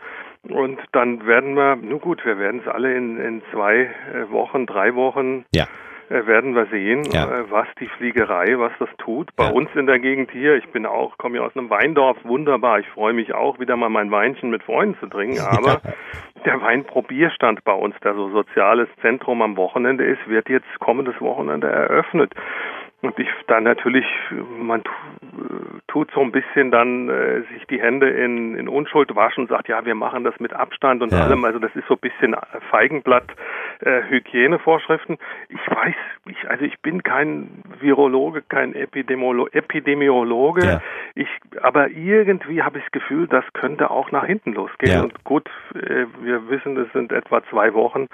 Und 0.50 0.78
dann 0.92 1.26
werden 1.26 1.54
wir, 1.54 1.76
nun 1.76 2.00
gut, 2.00 2.24
wir 2.24 2.38
werden 2.38 2.60
es 2.64 2.68
alle 2.72 2.94
in, 2.94 3.18
in 3.18 3.42
zwei 3.52 3.90
äh, 4.12 4.30
Wochen, 4.30 4.66
drei 4.66 4.94
Wochen 4.94 5.44
ja. 5.54 5.64
äh, 6.08 6.26
werden 6.26 6.54
wir 6.54 6.66
sehen, 6.66 7.04
ja. 7.12 7.24
äh, 7.24 7.50
was 7.50 7.66
die 7.80 7.88
Fliegerei, 7.88 8.58
was 8.58 8.72
das 8.78 8.88
tut. 8.98 9.34
Bei 9.36 9.46
ja. 9.46 9.50
uns 9.50 9.68
in 9.74 9.86
der 9.86 9.98
Gegend 9.98 10.30
hier, 10.30 10.56
ich 10.56 10.68
bin 10.68 10.86
auch, 10.86 11.18
komme 11.18 11.38
ja 11.38 11.42
aus 11.44 11.56
einem 11.56 11.70
Weindorf, 11.70 12.18
wunderbar. 12.24 12.78
Ich 12.80 12.88
freue 12.88 13.12
mich 13.12 13.34
auch, 13.34 13.58
wieder 13.58 13.76
mal 13.76 13.90
mein 13.90 14.10
Weinchen 14.10 14.50
mit 14.50 14.62
Freunden 14.62 14.98
zu 15.00 15.06
trinken. 15.06 15.40
Aber 15.40 15.80
der 16.44 16.60
Weinprobierstand 16.60 17.64
bei 17.64 17.74
uns, 17.74 17.94
der 18.04 18.14
so 18.14 18.30
soziales 18.30 18.88
Zentrum 19.02 19.42
am 19.42 19.56
Wochenende 19.56 20.04
ist, 20.04 20.26
wird 20.28 20.48
jetzt 20.48 20.78
kommendes 20.78 21.20
Wochenende 21.20 21.68
eröffnet. 21.68 22.32
Und 23.02 23.18
ich 23.18 23.28
dann 23.46 23.64
natürlich, 23.64 24.06
man 24.58 24.82
tut 25.86 26.10
so 26.12 26.20
ein 26.20 26.32
bisschen 26.32 26.70
dann 26.70 27.08
äh, 27.08 27.42
sich 27.52 27.66
die 27.68 27.80
Hände 27.80 28.08
in, 28.10 28.54
in 28.54 28.68
Unschuld 28.68 29.14
waschen 29.14 29.44
und 29.44 29.48
sagt, 29.48 29.68
ja, 29.68 29.84
wir 29.84 29.94
machen 29.94 30.24
das 30.24 30.38
mit 30.40 30.52
Abstand 30.52 31.02
und 31.02 31.12
ja. 31.12 31.20
allem. 31.20 31.44
Also 31.44 31.58
das 31.58 31.74
ist 31.74 31.86
so 31.88 31.94
ein 31.94 32.00
bisschen 32.00 32.36
Feigenblatt 32.70 33.24
äh, 33.80 34.02
Hygienevorschriften. 34.08 35.18
Ich 35.48 35.70
weiß, 35.70 35.94
ich, 36.26 36.50
also 36.50 36.64
ich 36.64 36.80
bin 36.80 37.02
kein 37.02 37.62
Virologe, 37.80 38.42
kein 38.42 38.74
Epidemiolo 38.74 39.48
Epidemiologe. 39.48 40.66
Ja. 40.66 40.82
Ich, 41.14 41.28
aber 41.62 41.88
irgendwie 41.88 42.62
habe 42.62 42.78
ich 42.78 42.84
das 42.84 42.92
Gefühl, 42.92 43.26
das 43.26 43.44
könnte 43.52 43.90
auch 43.90 44.10
nach 44.10 44.26
hinten 44.26 44.52
losgehen. 44.52 44.92
Ja. 44.92 45.02
Und 45.02 45.24
gut, 45.24 45.48
äh, 45.74 46.06
wir 46.22 46.48
wissen, 46.48 46.76
es 46.76 46.92
sind 46.92 47.12
etwa 47.12 47.42
zwei 47.50 47.74
Wochen 47.74 48.08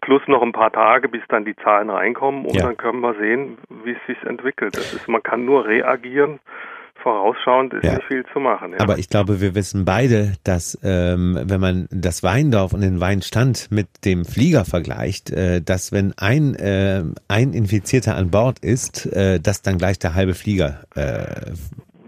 plus 0.00 0.22
noch 0.26 0.42
ein 0.42 0.52
paar 0.52 0.72
Tage, 0.72 1.08
bis 1.08 1.22
dann 1.28 1.44
die 1.44 1.56
Zahlen 1.56 1.90
reinkommen 1.90 2.44
und 2.46 2.54
ja. 2.54 2.62
dann 2.62 2.76
können 2.76 3.00
wir 3.00 3.14
sehen, 3.14 3.58
wie 3.84 3.92
es 3.92 4.06
sich 4.06 4.22
entwickelt. 4.24 4.76
Das 4.76 4.92
ist, 4.92 5.08
man 5.08 5.22
kann 5.22 5.44
nur 5.44 5.66
reagieren. 5.66 6.40
Vorausschauend 7.00 7.74
ist 7.74 7.84
ja. 7.84 7.94
nicht 7.94 8.06
viel 8.08 8.24
zu 8.32 8.40
machen. 8.40 8.72
Ja. 8.72 8.80
Aber 8.80 8.98
ich 8.98 9.08
glaube, 9.08 9.40
wir 9.40 9.54
wissen 9.54 9.84
beide, 9.84 10.32
dass 10.42 10.76
ähm, 10.82 11.38
wenn 11.44 11.60
man 11.60 11.86
das 11.92 12.24
Weindorf 12.24 12.72
und 12.72 12.80
den 12.80 13.00
Weinstand 13.00 13.70
mit 13.70 13.86
dem 14.04 14.24
Flieger 14.24 14.64
vergleicht, 14.64 15.30
äh, 15.30 15.62
dass 15.62 15.92
wenn 15.92 16.12
ein 16.18 16.56
äh, 16.56 17.04
ein 17.28 17.52
Infizierter 17.52 18.16
an 18.16 18.32
Bord 18.32 18.58
ist, 18.58 19.06
äh, 19.06 19.38
dass 19.38 19.62
dann 19.62 19.78
gleich 19.78 20.00
der 20.00 20.14
halbe 20.14 20.34
Flieger 20.34 20.80
äh, 20.96 21.52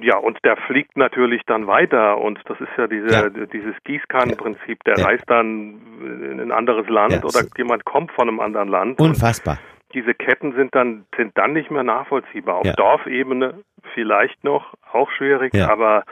ja, 0.03 0.17
und 0.17 0.39
der 0.45 0.57
fliegt 0.57 0.97
natürlich 0.97 1.43
dann 1.47 1.67
weiter 1.67 2.19
und 2.19 2.39
das 2.47 2.61
ist 2.61 2.71
ja, 2.77 2.87
diese, 2.87 3.09
ja. 3.09 3.29
dieses 3.29 3.75
Gießkannenprinzip, 3.85 4.83
der 4.85 4.99
ja. 4.99 5.07
reist 5.07 5.25
dann 5.29 5.81
in 6.01 6.41
ein 6.41 6.53
anderes 6.53 6.89
Land 6.89 7.13
ja. 7.13 7.23
oder 7.23 7.41
jemand 7.57 7.85
kommt 7.85 8.13
von 8.13 8.29
einem 8.29 8.41
anderen 8.41 8.69
Land. 8.69 9.01
Unfassbar. 9.01 9.59
Diese 9.95 10.15
Ketten 10.15 10.55
sind 10.55 10.75
dann, 10.75 11.05
sind 11.17 11.37
dann 11.37 11.53
nicht 11.53 11.71
mehr 11.71 11.83
nachvollziehbar. 11.83 12.57
Auf 12.57 12.73
Dorfebene 12.77 13.65
vielleicht 13.95 14.45
noch, 14.45 14.75
auch 14.93 15.11
schwierig, 15.11 15.55
aber 15.55 16.05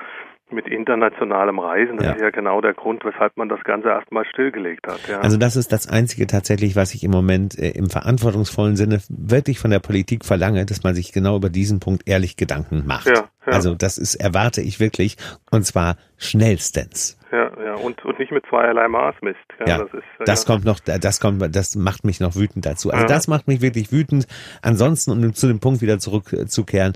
mit 0.52 0.67
internationalem 0.67 1.59
Reisen. 1.59 1.97
Das 1.97 2.07
ja. 2.07 2.12
ist 2.12 2.21
ja 2.21 2.31
genau 2.31 2.61
der 2.61 2.75
Grund, 2.75 3.05
weshalb 3.05 3.37
man 3.37 3.49
das 3.49 3.62
Ganze 3.64 3.88
erstmal 3.88 4.25
stillgelegt 4.26 4.87
hat. 4.87 5.00
Ja. 5.09 5.21
Also 5.21 5.37
das 5.37 5.57
ist 5.57 5.73
das 5.73 5.88
Einzige 5.88 6.26
tatsächlich, 6.26 6.76
was 6.76 6.95
ich 6.95 7.05
im 7.05 7.11
Moment 7.11 7.59
äh, 7.59 7.71
im 7.71 7.90
verantwortungsvollen 7.90 8.76
Sinne 8.76 9.00
wirklich 9.09 9.59
von 9.59 9.71
der 9.71 9.81
Politik 9.81 10.25
verlange, 10.25 10.64
dass 10.67 10.83
man 10.83 10.95
sich 10.95 11.12
genau 11.12 11.37
über 11.37 11.50
diesen 11.50 11.81
Punkt 11.81 12.09
ehrlich 12.09 12.37
Gedanken 12.37 12.85
macht. 12.87 13.07
Ja, 13.07 13.28
ja. 13.47 13.52
Also 13.52 13.75
das 13.75 13.99
ist, 13.99 14.14
erwarte 14.17 14.61
ich 14.61 14.81
wirklich, 14.81 15.17
und 15.50 15.64
zwar 15.64 15.97
schnellstens. 16.17 17.19
Ja, 17.31 17.50
ja, 17.62 17.75
und, 17.75 18.02
und 18.05 18.19
nicht 18.19 18.33
mit 18.33 18.45
zweierlei 18.49 18.88
Maß 18.88 19.17
misst. 19.21 19.38
Ja, 19.61 19.67
ja 19.67 19.78
das, 19.78 19.93
ist, 19.93 20.05
das 20.25 20.45
ja. 20.45 20.52
kommt 20.52 20.64
noch, 20.64 20.81
das 20.81 21.21
kommt, 21.21 21.55
das 21.55 21.76
macht 21.76 22.05
mich 22.05 22.21
noch 22.21 22.37
wütend 22.37 22.64
dazu. 22.64 22.90
Also 22.90 23.07
das 23.07 23.28
macht 23.28 23.49
mich 23.49 23.61
wirklich 23.61 23.93
wütend. 23.93 24.26
Ansonsten, 24.62 25.11
um 25.12 25.35
zu 25.35 25.47
dem 25.47 25.61
Punkt 25.61 25.83
wieder 25.83 25.99
zurückzukehren, 25.99 26.95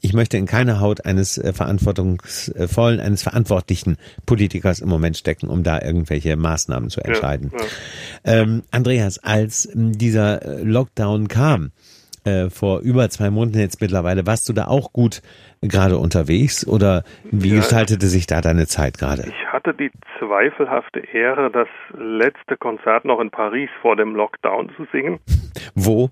ich 0.00 0.12
möchte 0.12 0.36
in 0.36 0.46
keine 0.46 0.80
Haut 0.80 1.04
eines 1.04 1.38
äh, 1.38 1.52
verantwortungsvollen, 1.52 3.00
eines 3.00 3.22
verantwortlichen 3.22 3.96
Politikers 4.26 4.80
im 4.80 4.88
Moment 4.88 5.16
stecken, 5.16 5.48
um 5.48 5.62
da 5.62 5.80
irgendwelche 5.80 6.36
Maßnahmen 6.36 6.90
zu 6.90 7.00
entscheiden. 7.00 7.52
Ja, 7.52 8.32
ja. 8.32 8.42
Ähm, 8.42 8.62
Andreas, 8.70 9.18
als 9.18 9.68
ähm, 9.74 9.92
dieser 9.92 10.42
äh, 10.42 10.62
Lockdown 10.62 11.28
kam, 11.28 11.72
äh, 12.24 12.50
vor 12.50 12.80
über 12.80 13.08
zwei 13.10 13.30
Monaten 13.30 13.58
jetzt 13.58 13.80
mittlerweile, 13.80 14.26
warst 14.26 14.48
du 14.48 14.52
da 14.52 14.66
auch 14.66 14.92
gut 14.92 15.22
gerade 15.62 15.98
unterwegs 15.98 16.66
oder 16.66 17.02
wie 17.24 17.50
ja, 17.50 17.56
gestaltete 17.56 18.06
sich 18.06 18.26
da 18.26 18.40
deine 18.40 18.66
Zeit 18.66 18.98
gerade? 18.98 19.22
Ich 19.26 19.52
hatte 19.52 19.74
die 19.74 19.90
zweifelhafte 20.18 21.00
Ehre, 21.00 21.50
das 21.50 21.68
letzte 21.96 22.56
Konzert 22.56 23.04
noch 23.04 23.20
in 23.20 23.30
Paris 23.30 23.70
vor 23.80 23.96
dem 23.96 24.14
Lockdown 24.14 24.70
zu 24.76 24.86
singen. 24.92 25.20
Wo? 25.74 26.10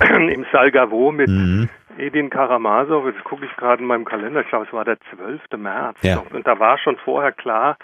Im 0.00 0.46
Salgavo 0.52 1.12
mit 1.12 1.28
mhm. 1.28 1.68
Edin 1.98 2.30
Karamasow. 2.30 3.06
Jetzt 3.08 3.24
gucke 3.24 3.44
ich 3.44 3.56
gerade 3.56 3.82
in 3.82 3.88
meinem 3.88 4.04
Kalender. 4.04 4.40
Ich 4.40 4.48
glaube, 4.48 4.66
es 4.66 4.72
war 4.72 4.84
der 4.84 4.98
12. 5.14 5.40
März. 5.56 5.98
Ja. 6.02 6.22
Und 6.32 6.46
da 6.46 6.58
war 6.58 6.78
schon 6.78 6.96
vorher 6.98 7.32
klar, 7.32 7.76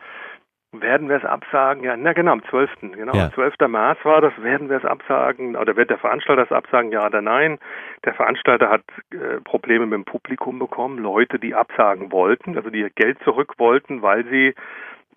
werden 0.73 1.09
wir 1.09 1.17
es 1.17 1.25
absagen? 1.25 1.83
Ja, 1.83 1.97
na 1.97 2.13
genau, 2.13 2.33
am 2.33 2.45
12. 2.45 2.71
Genau, 2.81 3.15
ja. 3.15 3.31
12. 3.33 3.55
März 3.69 3.99
war 4.05 4.21
das. 4.21 4.33
Werden 4.43 4.69
wir 4.69 4.77
es 4.77 4.85
absagen? 4.85 5.57
Oder 5.57 5.77
wird 5.77 5.89
der 5.91 5.99
Veranstalter 5.99 6.43
es 6.43 6.53
absagen? 6.53 6.93
Ja 6.93 7.07
oder 7.07 7.23
nein? 7.23 7.59
Der 8.05 8.15
Veranstalter 8.15 8.69
hat 8.69 8.85
äh, 9.13 9.41
Probleme 9.45 9.87
mit 9.87 9.95
dem 9.95 10.05
Publikum 10.05 10.59
bekommen. 10.59 10.99
Leute, 10.99 11.39
die 11.39 11.55
absagen 11.55 12.13
wollten, 12.13 12.57
also 12.57 12.69
die 12.69 12.87
Geld 12.95 13.19
zurück 13.25 13.55
wollten, 13.57 14.03
weil 14.03 14.25
sie 14.27 14.55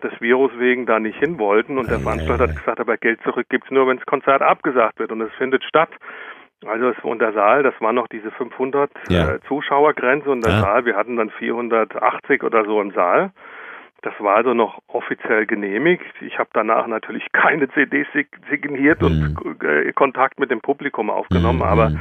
des 0.02 0.20
Virus 0.22 0.52
wegen 0.58 0.86
da 0.86 1.00
nicht 1.00 1.20
hin 1.20 1.38
wollten. 1.38 1.78
Und 1.78 1.90
der 1.90 2.00
Veranstalter 2.00 2.48
hat 2.48 2.56
gesagt, 2.56 2.80
aber 2.80 2.98
Geld 2.98 3.22
zurück 3.24 3.48
gibt's 3.50 3.72
nur, 3.72 3.88
wenn 3.88 3.98
das 3.98 4.06
Konzert 4.06 4.42
abgesagt 4.42 5.00
wird. 5.00 5.12
Und 5.12 5.22
es 5.22 5.34
findet 5.34 5.64
statt. 5.66 5.90
Also 6.66 6.90
es, 6.90 7.04
und 7.04 7.20
der 7.20 7.34
Saal, 7.34 7.64
das 7.64 7.74
war 7.80 7.92
noch 7.92 8.08
diese 8.08 8.30
500 8.32 8.92
ja. 9.10 9.32
äh, 9.32 9.40
Zuschauergrenze 9.48 10.30
und 10.30 10.46
der 10.46 10.54
ah. 10.54 10.62
Saal, 10.62 10.86
wir 10.86 10.96
hatten 10.96 11.16
dann 11.16 11.32
480 11.32 12.44
oder 12.44 12.66
so 12.66 12.80
im 12.82 12.92
Saal. 12.92 13.32
Das 14.04 14.14
war 14.20 14.36
also 14.36 14.54
noch 14.54 14.80
offiziell 14.88 15.46
genehmigt. 15.46 16.14
Ich 16.22 16.40
habe 16.40 16.50
danach 16.54 16.88
natürlich 16.88 17.26
keine 17.34 17.70
CDs 17.70 18.08
signiert 18.50 19.02
mhm. 19.02 19.38
und 19.44 19.64
äh, 19.64 19.92
Kontakt 19.94 20.40
mit 20.40 20.52
dem 20.52 20.62
Publikum 20.62 21.10
aufgenommen, 21.10 21.60
mhm. 21.60 21.66
aber 21.66 21.92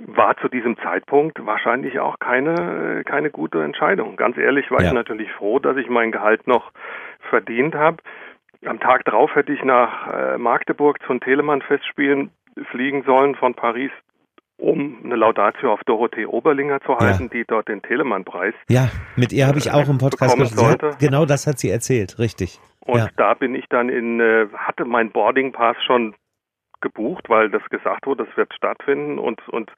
war 0.00 0.36
zu 0.38 0.48
diesem 0.48 0.76
Zeitpunkt 0.78 1.44
wahrscheinlich 1.46 2.00
auch 2.00 2.18
keine, 2.18 3.04
keine 3.06 3.30
gute 3.30 3.62
Entscheidung. 3.62 4.16
Ganz 4.16 4.36
ehrlich 4.36 4.70
war 4.70 4.80
ja. 4.80 4.88
ich 4.88 4.92
natürlich 4.92 5.30
froh, 5.32 5.60
dass 5.60 5.76
ich 5.76 5.88
mein 5.88 6.10
Gehalt 6.10 6.46
noch 6.46 6.72
verdient 7.30 7.74
habe. 7.74 7.98
Am 8.66 8.80
Tag 8.80 9.04
drauf 9.04 9.34
hätte 9.34 9.52
ich 9.52 9.62
nach 9.62 10.12
äh, 10.12 10.38
Magdeburg 10.38 10.98
zum 11.06 11.20
Telemann-Festspielen 11.20 12.30
fliegen 12.70 13.02
sollen 13.04 13.34
von 13.34 13.54
Paris 13.54 13.90
um 14.56 15.00
eine 15.04 15.16
Laudatio 15.16 15.72
auf 15.72 15.80
Dorothee 15.84 16.26
Oberlinger 16.26 16.80
zu 16.80 16.96
halten, 16.96 17.24
ja. 17.24 17.28
die 17.28 17.44
dort 17.44 17.68
den 17.68 17.82
Telemann-Preis. 17.82 18.54
Ja, 18.68 18.88
mit 19.16 19.32
ihr 19.32 19.46
habe 19.46 19.58
ich 19.58 19.72
auch 19.72 19.88
im 19.88 19.98
Podcast 19.98 20.36
gehört. 20.38 20.98
Genau 21.00 21.26
das 21.26 21.46
hat 21.46 21.58
sie 21.58 21.70
erzählt, 21.70 22.18
richtig. 22.18 22.60
Und 22.80 22.98
ja. 22.98 23.08
da 23.16 23.34
bin 23.34 23.54
ich 23.54 23.64
dann 23.68 23.88
in, 23.88 24.20
äh, 24.20 24.46
hatte 24.54 24.84
mein 24.84 25.10
Boarding 25.10 25.52
Pass 25.52 25.76
schon 25.84 26.14
gebucht, 26.80 27.30
weil 27.30 27.50
das 27.50 27.62
gesagt 27.70 28.06
wurde, 28.06 28.26
das 28.26 28.36
wird 28.36 28.52
stattfinden. 28.54 29.18
Und, 29.18 29.40
und 29.48 29.72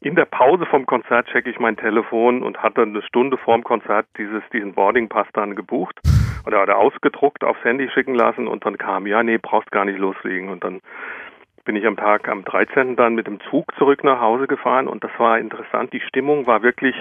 in 0.00 0.16
der 0.16 0.24
Pause 0.26 0.66
vom 0.66 0.84
Konzert 0.86 1.28
checke 1.28 1.48
ich 1.48 1.58
mein 1.58 1.76
Telefon 1.76 2.42
und 2.42 2.58
hatte 2.58 2.82
eine 2.82 3.00
Stunde 3.02 3.38
vorm 3.38 3.62
Konzert 3.62 4.06
dieses, 4.18 4.42
diesen 4.52 4.74
Boarding 4.74 5.08
Pass 5.08 5.28
dann 5.32 5.54
gebucht 5.54 6.00
oder, 6.46 6.62
oder 6.62 6.76
ausgedruckt 6.76 7.44
aufs 7.44 7.62
Handy 7.64 7.88
schicken 7.90 8.14
lassen 8.14 8.48
und 8.48 8.66
dann 8.66 8.76
kam, 8.76 9.06
ja, 9.06 9.22
nee, 9.22 9.38
brauchst 9.38 9.70
gar 9.70 9.84
nicht 9.84 9.98
loslegen. 9.98 10.48
Und 10.48 10.64
dann 10.64 10.80
bin 11.68 11.76
ich 11.76 11.86
am 11.86 11.98
Tag 11.98 12.28
am 12.28 12.46
13. 12.46 12.96
dann 12.96 13.14
mit 13.14 13.26
dem 13.26 13.40
Zug 13.50 13.66
zurück 13.76 14.02
nach 14.02 14.22
Hause 14.22 14.46
gefahren 14.46 14.88
und 14.88 15.04
das 15.04 15.10
war 15.18 15.38
interessant. 15.38 15.92
Die 15.92 16.00
Stimmung 16.00 16.46
war 16.46 16.62
wirklich, 16.62 16.96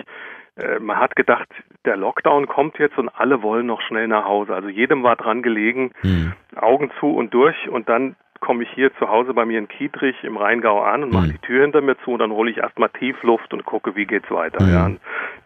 äh, 0.58 0.80
man 0.80 1.00
hat 1.00 1.16
gedacht, 1.16 1.48
der 1.86 1.96
Lockdown 1.96 2.48
kommt 2.48 2.78
jetzt 2.78 2.98
und 2.98 3.08
alle 3.08 3.42
wollen 3.42 3.66
noch 3.66 3.80
schnell 3.80 4.10
nach 4.10 4.26
Hause. 4.26 4.54
Also 4.54 4.68
jedem 4.68 5.04
war 5.04 5.16
dran 5.16 5.42
gelegen, 5.42 5.92
mhm. 6.04 6.34
Augen 6.58 6.92
zu 7.00 7.16
und 7.16 7.34
durch 7.34 7.70
und 7.70 7.88
dann 7.88 8.18
komme 8.42 8.64
ich 8.64 8.70
hier 8.72 8.94
zu 8.98 9.08
Hause 9.08 9.34
bei 9.34 9.46
mir 9.46 9.58
in 9.58 9.70
Kietrich 9.70 10.22
im 10.26 10.36
Rheingau 10.36 10.82
an 10.82 11.04
und 11.04 11.14
mache 11.14 11.28
mhm. 11.28 11.32
die 11.32 11.48
Tür 11.48 11.62
hinter 11.62 11.80
mir 11.80 11.98
zu 12.00 12.12
und 12.12 12.20
dann 12.20 12.34
hole 12.34 12.52
ich 12.52 12.58
erstmal 12.58 12.90
Tiefluft 12.90 13.54
und 13.54 13.64
gucke, 13.64 13.96
wie 13.96 14.06
geht's 14.06 14.30
weiter. 14.30 14.62
Mhm. 14.66 14.74
Ja. 14.74 14.92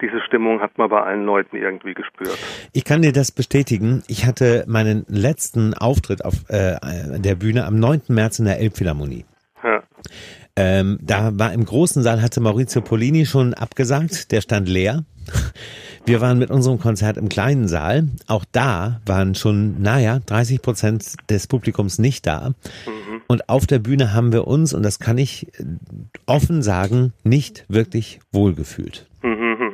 Diese 0.01 0.20
Stimmung 0.22 0.62
hat 0.62 0.77
man 0.77 0.89
bei 0.89 1.01
allen 1.01 1.25
Leuten 1.25 1.55
irgendwie 1.55 1.93
gespürt. 1.93 2.38
Ich 2.74 2.84
kann 2.84 3.03
dir 3.03 3.12
das 3.12 3.31
bestätigen. 3.31 4.03
Ich 4.08 4.25
hatte 4.25 4.65
meinen 4.67 5.05
letzten 5.08 5.74
Auftritt 5.75 6.25
auf 6.25 6.50
äh, 6.50 6.75
der 7.20 7.36
Bühne 7.36 7.65
am 7.65 7.79
9. 7.79 8.01
März 8.08 8.39
in 8.39 8.46
der 8.46 8.60
Elbphilharmonie. 8.60 9.25
Ja. 9.63 9.84
Ähm, 10.55 11.00
da 11.01 11.31
war 11.38 11.53
im 11.53 11.65
großen 11.65 12.03
Saal, 12.03 12.22
hatte 12.22 12.41
Maurizio 12.41 12.81
Polini 12.81 13.25
schon 13.25 13.53
abgesagt, 13.53 14.31
der 14.31 14.41
stand 14.41 14.67
leer. 14.67 15.05
Wir 16.05 16.20
waren 16.20 16.39
mit 16.39 16.50
unserem 16.50 16.79
Konzert 16.79 17.17
im 17.17 17.29
kleinen 17.29 17.67
Saal. 17.67 18.08
Auch 18.27 18.43
da 18.51 19.01
waren 19.05 19.36
schon, 19.36 19.81
naja, 19.81 20.20
30 20.25 20.62
Prozent 20.62 21.29
des 21.29 21.48
Publikums 21.48 22.00
nicht 22.00 22.25
da. 22.25 22.50
Mhm. 22.50 23.22
Und 23.27 23.50
auf 23.50 23.67
der 23.67 23.79
Bühne 23.79 24.13
haben 24.13 24.34
wir 24.34 24.48
uns, 24.48 24.74
und 24.74 24.84
das 24.84 25.00
kann 25.00 25.17
ich 25.17 25.48
offen 26.25 26.63
sagen, 26.63 27.13
nicht 27.24 27.65
wirklich 27.70 28.20
wohlgefühlt. 28.31 29.08
Mhm, 29.22 29.29
mhm. 29.31 29.70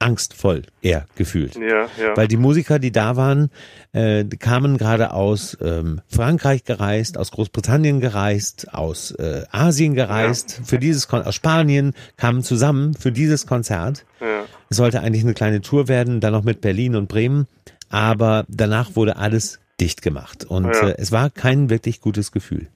Angstvoll 0.00 0.62
eher 0.80 1.06
gefühlt. 1.16 1.56
Ja, 1.56 1.88
ja. 2.00 2.16
Weil 2.16 2.28
die 2.28 2.36
Musiker, 2.36 2.78
die 2.78 2.92
da 2.92 3.16
waren, 3.16 3.50
äh, 3.92 4.24
kamen 4.24 4.78
gerade 4.78 5.12
aus 5.12 5.58
ähm, 5.60 6.00
Frankreich 6.06 6.62
gereist, 6.64 7.18
aus 7.18 7.32
Großbritannien 7.32 7.98
gereist, 7.98 8.72
aus 8.72 9.10
äh, 9.12 9.42
Asien 9.50 9.94
gereist, 9.94 10.58
ja. 10.58 10.64
für 10.64 10.78
dieses 10.78 11.08
Kon 11.08 11.22
aus 11.22 11.34
Spanien, 11.34 11.94
kamen 12.16 12.44
zusammen 12.44 12.94
für 12.94 13.10
dieses 13.10 13.46
Konzert. 13.46 14.04
Ja. 14.20 14.44
Es 14.70 14.76
sollte 14.76 15.00
eigentlich 15.00 15.24
eine 15.24 15.34
kleine 15.34 15.62
Tour 15.62 15.88
werden, 15.88 16.20
dann 16.20 16.32
noch 16.32 16.44
mit 16.44 16.60
Berlin 16.60 16.94
und 16.94 17.08
Bremen, 17.08 17.48
aber 17.88 18.44
danach 18.48 18.94
wurde 18.94 19.16
alles 19.16 19.58
dicht 19.80 20.02
gemacht 20.02 20.44
und 20.44 20.66
ja. 20.66 20.90
äh, 20.90 20.94
es 20.96 21.10
war 21.10 21.30
kein 21.30 21.70
wirklich 21.70 22.00
gutes 22.00 22.30
Gefühl. 22.30 22.68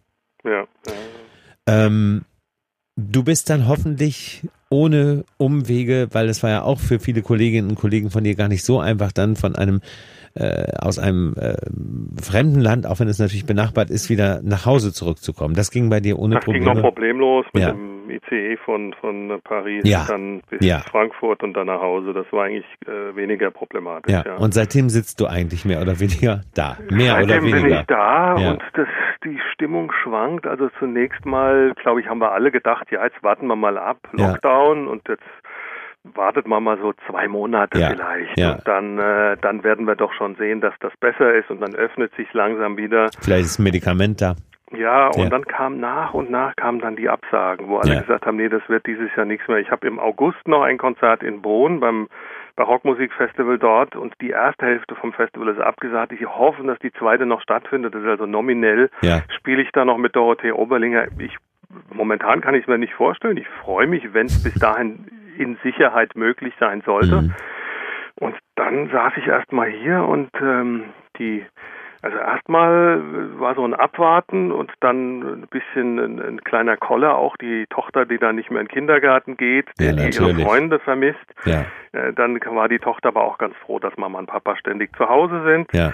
Ja. 0.45 0.67
Ähm, 1.67 2.25
du 2.97 3.23
bist 3.23 3.49
dann 3.49 3.69
hoffentlich 3.69 4.43
ohne 4.73 5.25
Umwege, 5.37 6.09
weil 6.13 6.29
es 6.29 6.43
war 6.43 6.51
ja 6.51 6.63
auch 6.63 6.81
für 6.81 6.99
viele 6.99 7.23
Kolleginnen 7.23 7.69
und 7.69 7.77
Kollegen 7.77 8.11
von 8.11 8.25
dir 8.25 8.35
gar 8.35 8.49
nicht 8.49 8.65
so 8.65 8.81
einfach, 8.81 9.13
dann 9.13 9.37
von 9.37 9.55
einem 9.55 9.83
äh, 10.35 10.73
aus 10.81 10.99
einem 10.99 11.35
äh, 11.37 11.57
fremden 12.23 12.61
Land, 12.61 12.87
auch 12.87 13.01
wenn 13.01 13.09
es 13.09 13.19
natürlich 13.19 13.45
benachbart 13.45 13.91
ist, 13.91 14.09
wieder 14.09 14.41
nach 14.43 14.65
Hause 14.65 14.93
zurückzukommen. 14.93 15.55
Das 15.55 15.71
ging 15.71 15.91
bei 15.91 16.01
dir 16.01 16.19
ohne 16.19 16.37
das 16.37 16.45
Probleme. 16.45 16.65
Das 16.65 16.73
ging 16.73 16.83
noch 16.83 16.89
problemlos 16.89 17.45
mit 17.53 17.63
ja. 17.63 17.73
dem 17.73 18.09
ICE 18.09 18.57
von, 18.65 18.95
von 18.99 19.41
Paris 19.45 19.83
ja. 19.85 20.07
dann 20.09 20.41
bis 20.49 20.65
ja. 20.67 20.79
Frankfurt 20.91 21.43
und 21.43 21.53
dann 21.53 21.67
nach 21.67 21.83
Hause. 21.83 22.15
Das 22.15 22.25
war 22.33 22.45
eigentlich 22.45 22.65
äh, 22.87 23.15
weniger 23.15 23.51
problematisch. 23.51 24.11
Ja. 24.11 24.37
Und 24.37 24.55
seitdem 24.55 24.89
sitzt 24.89 25.21
du 25.21 25.27
eigentlich 25.27 25.67
mehr 25.67 25.83
oder 25.83 26.01
weniger 26.01 26.41
da. 26.55 26.79
Mehr 26.91 27.13
seitdem 27.13 27.25
oder 27.25 27.43
weniger. 27.43 27.63
bin 27.63 27.77
ich 27.81 27.87
da 27.87 28.35
und 28.35 28.63
das, 28.73 28.89
die 29.25 29.41
Stimmung 29.53 29.93
schwankt. 30.03 30.47
Also 30.47 30.69
zunächst 30.79 31.25
mal, 31.25 31.73
glaube 31.75 32.01
ich, 32.01 32.09
haben 32.09 32.21
wir 32.21 32.33
alle 32.33 32.51
gedacht, 32.51 32.91
ja, 32.91 33.05
jetzt 33.05 33.23
warten 33.23 33.47
wir 33.47 33.57
mal 33.57 33.79
ab, 33.79 33.99
Lockdown 34.13 34.89
und 34.89 35.09
jetzt 35.09 35.23
wartet 36.05 36.47
man 36.47 36.65
mal 36.65 36.79
so 36.79 36.93
zwei 37.09 37.29
Monate 37.29 37.79
ja, 37.79 37.91
vielleicht 37.91 38.37
ja. 38.37 38.53
und 38.55 38.67
dann 38.67 38.99
äh, 38.99 39.37
dann 39.41 39.63
werden 39.63 39.87
wir 39.87 39.95
doch 39.95 40.13
schon 40.13 40.35
sehen, 40.35 40.61
dass 40.61 40.75
das 40.81 40.93
besser 40.99 41.33
ist 41.35 41.49
und 41.51 41.61
dann 41.61 41.75
öffnet 41.75 42.13
sich 42.17 42.33
langsam 42.33 42.77
wieder. 42.77 43.11
Vielleicht 43.21 43.45
ist 43.45 43.59
ein 43.59 43.65
Medikament 43.65 44.21
da. 44.21 44.35
Ja, 44.77 45.09
und 45.09 45.25
ja. 45.25 45.29
dann 45.29 45.45
kam 45.45 45.81
nach 45.81 46.15
und 46.15 46.31
nach 46.31 46.57
kamen 46.57 46.81
dann 46.81 46.97
die 46.97 47.09
Absagen, 47.09 47.69
wo 47.69 47.77
alle 47.77 48.01
gesagt 48.01 48.25
haben, 48.27 48.37
nee, 48.37 48.49
das 48.49 48.67
wird 48.69 48.87
dieses 48.87 49.15
Jahr 49.15 49.27
nichts 49.27 49.47
mehr. 49.47 49.59
Ich 49.59 49.71
habe 49.71 49.87
im 49.87 49.99
August 49.99 50.49
noch 50.49 50.63
ein 50.63 50.79
Konzert 50.79 51.23
in 51.23 51.43
Bonn 51.43 51.81
beim 51.81 52.09
Barockmusikfestival 52.57 53.59
dort 53.59 53.97
und 53.97 54.15
die 54.21 54.31
erste 54.31 54.67
Hälfte 54.67 54.95
vom 54.95 55.13
Festival 55.13 55.49
ist 55.49 55.61
abgesagt. 55.61 56.13
Ich 56.13 56.27
hoffe, 56.27 56.63
dass 56.65 56.79
die 56.79 56.93
zweite 56.93 57.27
noch 57.27 57.41
stattfindet. 57.41 57.95
Das 57.95 58.03
ist 58.03 58.09
also 58.09 58.27
nominell. 58.27 58.91
Spiele 59.37 59.63
ich 59.63 59.71
da 59.73 59.85
noch 59.85 59.99
mit 59.99 60.15
Dorothee 60.15 60.53
Oberlinger. 60.53 61.09
Ich 61.19 61.37
momentan 61.91 62.41
kann 62.41 62.55
ich 62.55 62.63
es 62.63 62.69
mir 62.69 62.79
nicht 62.79 62.95
vorstellen. 62.95 63.37
Ich 63.37 63.49
freue 63.49 63.87
mich, 63.87 64.13
wenn 64.13 64.27
es 64.27 64.43
bis 64.43 64.55
dahin 64.55 65.07
in 65.39 65.57
Sicherheit 65.63 66.15
möglich 66.15 66.55
sein 66.61 66.83
sollte. 66.85 67.23
Mhm. 67.23 67.35
Und 68.17 68.37
dann 68.57 68.91
saß 68.91 69.15
ich 69.17 69.27
erstmal 69.27 69.71
hier 69.71 70.05
und 70.05 70.31
ähm, 70.41 70.85
die 71.19 71.45
also 72.03 72.17
erstmal 72.19 73.01
war 73.39 73.55
so 73.55 73.65
ein 73.65 73.75
Abwarten 73.75 74.51
und 74.51 74.73
dann 74.81 75.23
ein 75.23 75.47
bisschen 75.49 75.99
ein, 75.99 76.21
ein, 76.21 76.41
kleiner 76.45 76.77
Koller 76.77 77.17
auch, 77.17 77.37
die 77.37 77.67
Tochter, 77.71 78.07
die 78.07 78.19
dann 78.19 78.37
nicht 78.37 78.51
mehr 78.51 78.61
in 78.61 78.67
den 78.67 78.73
Kindergarten 78.73 79.37
geht, 79.37 79.69
ja, 79.79 79.93
die 79.93 80.17
ihre 80.17 80.35
Freunde 80.35 80.81
vermisst. 80.81 81.19
Ja. 81.45 81.65
Äh, 81.93 82.13
dann 82.13 82.41
war 82.41 82.69
die 82.69 82.81
Tochter 82.81 83.09
aber 83.09 83.23
auch 83.23 83.39
ganz 83.39 83.55
froh, 83.65 83.79
dass 83.79 83.97
Mama 83.97 84.19
und 84.19 84.27
Papa 84.27 84.57
ständig 84.57 84.95
zu 84.97 85.09
Hause 85.09 85.45
sind. 85.45 85.73
Ja 85.73 85.93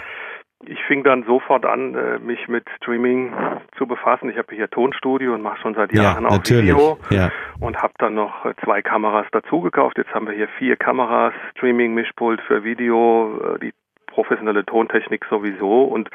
ich 0.66 0.82
fing 0.84 1.04
dann 1.04 1.24
sofort 1.24 1.64
an, 1.64 1.94
äh, 1.94 2.18
mich 2.18 2.48
mit 2.48 2.64
Streaming 2.76 3.32
zu 3.76 3.86
befassen. 3.86 4.28
Ich 4.28 4.38
habe 4.38 4.54
hier 4.54 4.68
Tonstudio 4.68 5.34
und 5.34 5.42
mache 5.42 5.60
schon 5.60 5.74
seit 5.74 5.92
Jahren 5.92 6.24
ja, 6.24 6.28
auch 6.28 6.36
natürlich. 6.36 6.74
Video 6.74 6.98
ja. 7.10 7.30
und 7.60 7.80
habe 7.80 7.94
dann 7.98 8.14
noch 8.14 8.44
zwei 8.64 8.82
Kameras 8.82 9.26
dazu 9.30 9.60
gekauft. 9.60 9.98
Jetzt 9.98 10.12
haben 10.12 10.26
wir 10.26 10.34
hier 10.34 10.48
vier 10.58 10.76
Kameras, 10.76 11.32
Streaming, 11.52 11.94
Mischpult 11.94 12.40
für 12.42 12.64
Video, 12.64 13.54
äh, 13.54 13.58
die 13.60 13.72
professionelle 14.18 14.66
Tontechnik 14.66 15.24
sowieso 15.30 15.84
und 15.84 16.10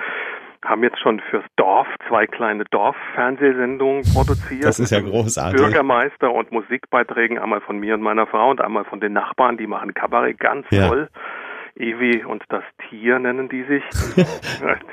haben 0.62 0.84
jetzt 0.84 1.00
schon 1.00 1.22
fürs 1.30 1.46
Dorf 1.56 1.88
zwei 2.10 2.28
kleine 2.28 2.66
Dorffernsehsendungen 2.66 4.04
produziert. 4.14 4.66
Das 4.66 4.80
ist 4.80 4.92
ja 4.92 5.00
großartig. 5.00 5.62
Bürgermeister 5.62 6.34
und 6.34 6.52
Musikbeiträgen, 6.52 7.38
einmal 7.40 7.62
von 7.62 7.80
mir 7.80 7.94
und 7.94 8.02
meiner 8.02 8.28
Frau 8.28 8.50
und 8.50 8.60
einmal 8.60 8.84
von 8.84 9.00
den 9.00 9.14
Nachbarn, 9.14 9.56
die 9.56 9.68
machen 9.68 9.94
Kabarett 9.94 10.38
ganz 10.38 10.66
ja. 10.70 10.90
toll. 10.90 11.10
Ewi 11.76 12.24
und 12.26 12.44
das 12.50 12.64
Tier 12.90 13.20
nennen 13.20 13.48
die 13.48 13.64
sich. 13.64 13.84
das 14.16 14.26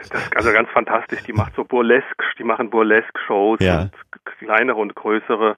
ist 0.00 0.36
also 0.36 0.52
ganz 0.52 0.68
fantastisch. 0.70 1.24
Die 1.24 1.32
macht 1.32 1.54
so 1.56 1.64
Burlesque, 1.64 2.24
die 2.38 2.44
machen 2.44 2.70
Burlesque-Shows 2.70 3.58
ja. 3.60 3.90
kleinere 4.38 4.78
und 4.78 4.94
größere 4.94 5.56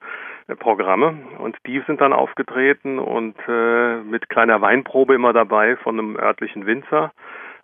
Programme. 0.59 1.15
Und 1.39 1.57
die 1.67 1.83
sind 1.87 2.01
dann 2.01 2.13
aufgetreten 2.13 2.99
und 2.99 3.37
äh, 3.49 3.97
mit 4.03 4.29
kleiner 4.29 4.61
Weinprobe 4.61 5.15
immer 5.15 5.33
dabei 5.33 5.77
von 5.77 5.99
einem 5.99 6.17
örtlichen 6.17 6.67
Winzer. 6.67 7.13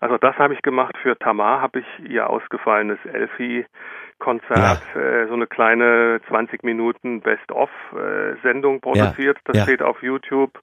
Also 0.00 0.16
das 0.16 0.36
habe 0.36 0.54
ich 0.54 0.62
gemacht. 0.62 0.96
Für 1.02 1.18
Tamar 1.18 1.60
habe 1.60 1.80
ich 1.80 2.10
ihr 2.10 2.30
ausgefallenes 2.30 2.98
Elfie-Konzert, 3.04 4.82
ja. 4.94 5.00
äh, 5.00 5.26
so 5.26 5.34
eine 5.34 5.46
kleine 5.46 6.20
20 6.28 6.62
Minuten 6.62 7.20
Best-of-Sendung 7.20 8.76
äh, 8.76 8.80
produziert. 8.80 9.36
Ja. 9.38 9.42
Das 9.44 9.56
ja. 9.56 9.62
steht 9.64 9.82
auf 9.82 10.02
YouTube. 10.02 10.60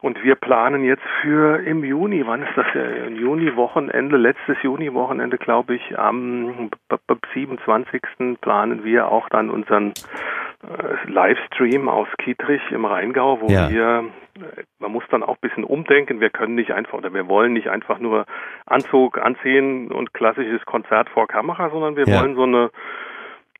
Und 0.00 0.22
wir 0.24 0.34
planen 0.34 0.82
jetzt 0.82 1.04
für 1.20 1.58
im 1.62 1.84
Juni, 1.84 2.26
wann 2.26 2.42
ist 2.42 2.56
das 2.56 2.66
ja? 2.74 2.82
Im 2.82 3.16
Juni-Wochenende, 3.16 4.16
letztes 4.16 4.56
Juni-Wochenende, 4.62 5.36
glaube 5.36 5.74
ich, 5.74 5.98
am 5.98 6.70
27. 7.34 8.00
planen 8.40 8.82
wir 8.82 9.08
auch 9.08 9.28
dann 9.28 9.50
unseren 9.50 9.90
äh, 9.90 9.92
Livestream 11.06 11.88
aus 11.88 12.08
Kietrich 12.18 12.60
im 12.70 12.84
Rheingau, 12.84 13.40
wo 13.40 13.46
ja. 13.46 13.70
wir, 13.70 14.10
äh, 14.36 14.62
man 14.78 14.92
muss 14.92 15.04
dann 15.10 15.22
auch 15.22 15.36
ein 15.36 15.40
bisschen 15.48 15.64
umdenken, 15.64 16.20
wir 16.20 16.30
können 16.30 16.54
nicht 16.54 16.72
einfach, 16.72 16.94
oder 16.94 17.14
wir 17.14 17.28
wollen 17.28 17.54
nicht 17.54 17.68
einfach 17.68 17.98
nur 17.98 18.26
Anzug 18.66 19.18
anziehen 19.18 19.90
und 19.90 20.12
klassisches 20.12 20.64
Konzert 20.66 21.08
vor 21.08 21.26
Kamera, 21.26 21.70
sondern 21.70 21.96
wir 21.96 22.06
ja. 22.06 22.20
wollen 22.20 22.34
so 22.34 22.42
eine 22.42 22.70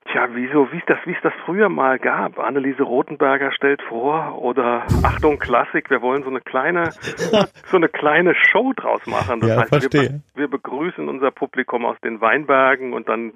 Tja, 0.06 0.28
wieso, 0.32 0.72
wie 0.72 0.78
es 0.78 0.84
das, 0.86 0.98
wie 1.04 1.12
es 1.12 1.22
das 1.22 1.32
früher 1.44 1.68
mal 1.68 1.98
gab. 1.98 2.38
Anneliese 2.38 2.82
Rothenberger 2.82 3.52
stellt 3.52 3.80
vor 3.82 4.42
oder 4.42 4.84
Achtung 5.04 5.38
Klassik, 5.38 5.88
wir 5.90 6.02
wollen 6.02 6.24
so 6.24 6.30
eine 6.30 6.40
kleine, 6.40 6.90
so 7.66 7.76
eine 7.76 7.88
kleine 7.88 8.34
Show 8.34 8.72
draus 8.74 9.06
machen. 9.06 9.40
Das 9.40 9.50
ja, 9.50 9.56
heißt, 9.60 9.68
verstehe. 9.68 10.22
Wir, 10.34 10.42
wir 10.42 10.48
begrüßen 10.48 11.08
unser 11.08 11.30
Publikum 11.30 11.84
aus 11.84 11.96
den 12.02 12.20
Weinbergen 12.20 12.92
und 12.92 13.08
dann 13.08 13.34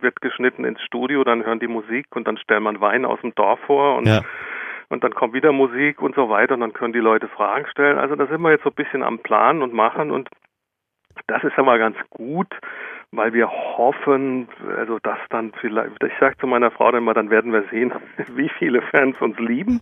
wird 0.00 0.20
geschnitten 0.20 0.64
ins 0.64 0.82
Studio, 0.82 1.24
dann 1.24 1.44
hören 1.44 1.60
die 1.60 1.68
Musik 1.68 2.06
und 2.14 2.26
dann 2.26 2.38
stellt 2.38 2.62
man 2.62 2.80
Wein 2.80 3.04
aus 3.04 3.20
dem 3.20 3.34
Dorf 3.34 3.60
vor 3.60 3.96
und 3.96 4.06
ja. 4.06 4.22
Und 4.90 5.02
dann 5.02 5.14
kommt 5.14 5.32
wieder 5.32 5.50
Musik 5.50 6.02
und 6.02 6.14
so 6.14 6.28
weiter 6.28 6.54
und 6.54 6.60
dann 6.60 6.74
können 6.74 6.92
die 6.92 7.00
Leute 7.00 7.26
Fragen 7.26 7.66
stellen. 7.66 7.98
Also 7.98 8.16
da 8.16 8.26
sind 8.26 8.42
wir 8.42 8.50
jetzt 8.50 8.64
so 8.64 8.70
ein 8.70 8.74
bisschen 8.74 9.02
am 9.02 9.18
Plan 9.18 9.62
und 9.62 9.72
machen 9.72 10.10
und 10.10 10.28
das 11.26 11.42
ist 11.42 11.58
aber 11.58 11.78
ganz 11.78 11.96
gut, 12.10 12.48
weil 13.16 13.32
wir 13.32 13.48
hoffen, 13.48 14.48
also 14.76 14.98
dass 15.02 15.18
dann 15.30 15.52
vielleicht, 15.60 15.90
ich 16.02 16.12
sage 16.20 16.36
zu 16.38 16.46
meiner 16.46 16.70
Frau 16.70 16.90
dann 16.90 17.04
mal, 17.04 17.14
dann 17.14 17.30
werden 17.30 17.52
wir 17.52 17.64
sehen, 17.70 17.92
wie 18.36 18.50
viele 18.58 18.82
Fans 18.82 19.16
uns 19.20 19.38
lieben 19.38 19.80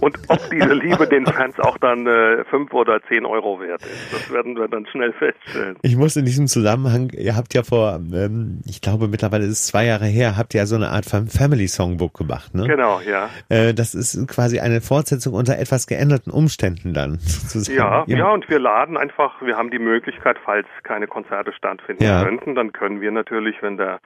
und 0.00 0.16
ob 0.28 0.38
diese 0.50 0.74
Liebe 0.74 1.06
den 1.06 1.26
Fans 1.26 1.58
auch 1.60 1.78
dann 1.78 2.06
äh, 2.06 2.44
fünf 2.44 2.72
oder 2.72 3.00
zehn 3.08 3.24
Euro 3.24 3.60
wert 3.60 3.82
ist. 3.82 4.12
Das 4.12 4.32
werden 4.32 4.56
wir 4.56 4.68
dann 4.68 4.86
schnell 4.86 5.12
feststellen. 5.12 5.76
Ich 5.82 5.96
muss 5.96 6.16
in 6.16 6.24
diesem 6.24 6.46
Zusammenhang, 6.46 7.10
ihr 7.16 7.36
habt 7.36 7.54
ja 7.54 7.62
vor, 7.62 8.00
ähm, 8.12 8.60
ich 8.66 8.80
glaube 8.80 9.08
mittlerweile 9.08 9.44
ist 9.44 9.52
es 9.52 9.66
zwei 9.68 9.86
Jahre 9.86 10.06
her, 10.06 10.36
habt 10.36 10.54
ihr 10.54 10.60
ja 10.60 10.66
so 10.66 10.76
eine 10.76 10.88
Art 10.90 11.06
Family 11.06 11.68
Songbook 11.68 12.14
gemacht, 12.14 12.54
ne? 12.54 12.66
Genau, 12.66 13.00
ja. 13.00 13.28
Äh, 13.48 13.74
das 13.74 13.94
ist 13.94 14.26
quasi 14.28 14.60
eine 14.60 14.80
Fortsetzung 14.80 15.34
unter 15.34 15.58
etwas 15.58 15.86
geänderten 15.86 16.32
Umständen 16.32 16.94
dann. 16.94 17.18
Sozusagen. 17.20 18.10
Ja, 18.10 18.18
ja, 18.18 18.30
und 18.32 18.48
wir 18.48 18.58
laden 18.58 18.96
einfach, 18.96 19.40
wir 19.42 19.56
haben 19.56 19.70
die 19.70 19.78
Möglichkeit, 19.78 20.36
falls 20.44 20.66
keine 20.82 21.06
Konzerte 21.06 21.52
stattfinden 21.52 22.04
ja. 22.04 22.24
könnten, 22.24 22.54
dann 22.54 22.67
können 22.72 23.00
wir 23.00 23.10
natürlich, 23.10 23.56
wenn 23.62 23.76
der 23.76 24.00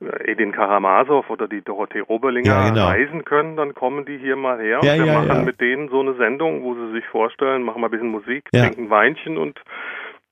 äh, 0.00 0.32
Edin 0.32 0.52
Karamasow 0.52 1.28
oder 1.28 1.48
die 1.48 1.62
Dorothee 1.62 2.02
Oberlinger 2.02 2.48
ja, 2.48 2.68
genau. 2.68 2.86
reisen 2.86 3.24
können, 3.24 3.56
dann 3.56 3.74
kommen 3.74 4.04
die 4.04 4.18
hier 4.18 4.36
mal 4.36 4.58
her 4.58 4.80
ja, 4.82 4.92
und 4.92 4.98
wir 4.98 5.06
ja, 5.06 5.22
machen 5.22 5.44
mit 5.44 5.60
denen 5.60 5.88
so 5.88 6.00
eine 6.00 6.14
Sendung, 6.14 6.62
wo 6.62 6.74
sie 6.74 6.92
sich 6.92 7.04
vorstellen, 7.06 7.62
machen 7.62 7.80
mal 7.80 7.88
ein 7.88 7.90
bisschen 7.90 8.10
Musik, 8.10 8.50
trinken 8.50 8.90
Weinchen 8.90 9.38
und 9.38 9.60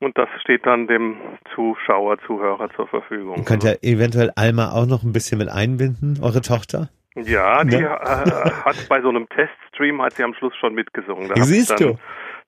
und 0.01 0.19
das 0.19 0.29
steht 0.43 0.67
dann 0.67 0.87
dem 0.87 1.17
Zuschauer, 1.55 2.19
Zuhörer 2.27 2.69
zur 2.77 2.87
Verfügung. 2.89 3.37
Und 3.37 3.47
könnt 3.47 3.65
ihr 3.65 3.79
eventuell 3.83 4.33
Alma 4.37 4.73
auch 4.73 4.85
noch 4.87 5.03
ein 5.03 5.13
bisschen 5.13 5.39
mit 5.39 5.49
einbinden, 5.49 6.19
eure 6.21 6.43
Tochter? 6.43 6.91
Ja, 7.15 7.63
die 7.65 7.77
äh, 7.77 7.87
hat 7.87 8.89
bei 8.89 9.01
so 9.01 9.09
einem 9.09 9.29
Teststream 9.29 10.03
hat 10.03 10.15
sie 10.15 10.25
am 10.25 10.35
Schluss 10.35 10.55
schon 10.57 10.75
mitgesungen. 10.75 11.29
Da 11.29 11.35
Siehst 11.43 11.71
dann, 11.71 11.79
du? 11.79 11.99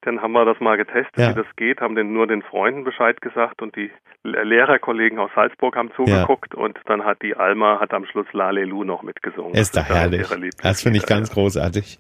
Dann 0.07 0.23
haben 0.23 0.33
wir 0.33 0.45
das 0.45 0.61
mal 0.61 0.77
getestet, 0.77 1.16
ja. 1.16 1.31
wie 1.31 1.35
das 1.35 1.47
geht, 1.57 1.81
haben 1.81 1.97
den, 1.97 2.12
nur 2.12 2.29
den 2.29 2.42
Freunden 2.42 2.85
Bescheid 2.85 3.21
gesagt 3.21 3.61
und 3.61 3.75
die 3.75 3.90
Lehrerkollegen 4.23 5.19
aus 5.19 5.31
Salzburg 5.35 5.77
haben 5.77 5.90
zugeguckt 5.95 6.55
ja. 6.55 6.61
und 6.61 6.79
dann 6.87 7.05
hat 7.05 7.23
die 7.23 7.37
Alma 7.37 7.81
hat 7.81 7.92
am 7.92 8.05
Schluss 8.07 8.27
Lalelu 8.33 8.85
noch 8.85 9.03
mitgesungen. 9.03 9.55
Ist 9.55 9.77
doch 9.77 9.85
herrlich. 9.85 10.27
Das 10.62 10.83
finde 10.83 10.99
ich 10.99 11.07
ganz 11.07 11.31
großartig. 11.31 11.99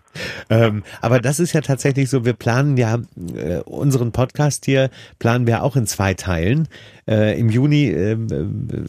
Ähm, 0.50 0.82
aber 1.00 1.20
das 1.20 1.40
ist 1.40 1.52
ja 1.52 1.60
tatsächlich 1.60 2.10
so, 2.10 2.24
wir 2.24 2.32
planen 2.32 2.76
ja 2.76 2.96
äh, 2.96 3.60
unseren 3.64 4.12
Podcast 4.12 4.64
hier, 4.64 4.90
planen 5.18 5.46
wir 5.46 5.62
auch 5.62 5.76
in 5.76 5.86
zwei 5.86 6.14
Teilen. 6.14 6.68
Äh, 7.08 7.38
Im 7.38 7.50
Juni 7.50 7.88
äh, 7.88 8.16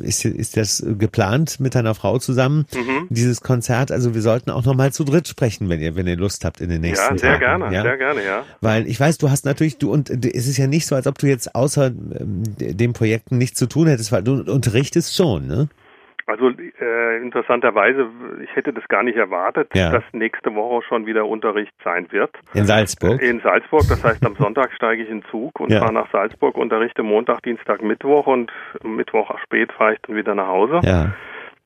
ist, 0.02 0.26
ist 0.26 0.58
das 0.58 0.84
geplant 0.98 1.60
mit 1.60 1.76
deiner 1.76 1.94
Frau 1.94 2.18
zusammen, 2.18 2.66
mhm. 2.74 3.08
dieses 3.10 3.42
Konzert. 3.42 3.92
Also 3.92 4.16
wir 4.16 4.22
sollten 4.22 4.50
auch 4.50 4.66
nochmal 4.66 4.92
zu 4.92 5.04
dritt 5.04 5.28
sprechen, 5.28 5.70
wenn 5.70 5.80
ihr, 5.82 5.96
wenn 5.96 6.08
ihr 6.08 6.18
Lust 6.18 6.44
habt 6.44 6.60
in 6.60 6.70
den 6.70 6.82
nächsten 6.82 7.16
Ja, 7.16 7.18
sehr 7.20 7.40
Tagen. 7.40 7.60
gerne, 7.62 7.76
ja? 7.76 7.82
sehr 7.84 7.98
gerne, 7.98 8.26
ja. 8.26 8.44
Weil 8.62 8.88
ich 8.88 9.00
weiß, 9.00 9.07
du 9.16 9.30
hast 9.30 9.46
natürlich, 9.46 9.78
du 9.78 9.92
und 9.92 10.10
es 10.10 10.48
ist 10.48 10.58
ja 10.58 10.68
nicht 10.68 10.86
so, 10.86 10.96
als 10.96 11.08
ob 11.08 11.18
du 11.18 11.28
jetzt 11.28 11.56
außer 11.56 11.88
ähm, 11.88 12.44
den 12.58 12.94
Projekten 12.94 13.38
nichts 13.38 13.58
zu 13.58 13.68
tun 13.68 13.88
hättest, 13.88 14.12
weil 14.12 14.24
du 14.24 14.44
unterrichtest 14.52 15.16
schon, 15.16 15.48
ne? 15.48 15.70
Also 16.28 16.50
äh, 16.50 17.18
interessanterweise, 17.22 18.10
ich 18.44 18.54
hätte 18.54 18.74
das 18.74 18.86
gar 18.90 19.02
nicht 19.02 19.16
erwartet, 19.16 19.70
ja. 19.74 19.92
dass 19.94 20.04
nächste 20.12 20.54
Woche 20.56 20.86
schon 20.86 21.06
wieder 21.06 21.26
Unterricht 21.26 21.72
sein 21.86 22.12
wird. 22.12 22.32
In 22.54 22.66
Salzburg? 22.66 23.22
In 23.22 23.40
Salzburg, 23.40 23.84
das 23.88 24.04
heißt 24.04 24.26
am 24.26 24.36
Sonntag 24.36 24.74
steige 24.74 25.04
ich 25.04 25.10
in 25.10 25.24
Zug 25.32 25.58
und 25.62 25.72
ja. 25.72 25.80
fahre 25.80 25.94
nach 25.94 26.12
Salzburg, 26.12 26.58
unterrichte 26.58 27.02
Montag, 27.02 27.44
Dienstag, 27.44 27.82
Mittwoch 27.82 28.28
und 28.28 28.52
Mittwoch 28.84 29.40
spät 29.42 29.72
fahre 29.72 29.94
ich 29.94 30.00
dann 30.02 30.18
wieder 30.18 30.36
nach 30.36 30.48
Hause. 30.48 30.82
Ja. 30.84 31.14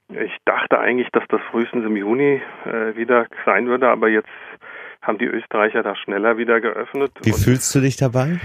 Ich 0.10 0.38
dachte 0.45 0.77
eigentlich, 0.77 1.10
dass 1.12 1.23
das 1.30 1.41
frühestens 1.49 1.84
im 1.84 1.97
Juni 1.97 2.39
äh, 2.65 2.95
wieder 2.95 3.25
sein 3.45 3.65
würde, 3.65 3.89
aber 3.89 4.10
jetzt 4.10 4.30
haben 5.02 5.18
die 5.18 5.26
Österreicher 5.26 5.84
da 5.84 5.96
schneller 5.96 6.38
wieder 6.38 6.62
geöffnet. 6.62 7.12
Wie 7.24 7.34
fühlst 7.34 7.74
du 7.74 7.80
dich 7.80 7.98
dabei? 7.98 8.40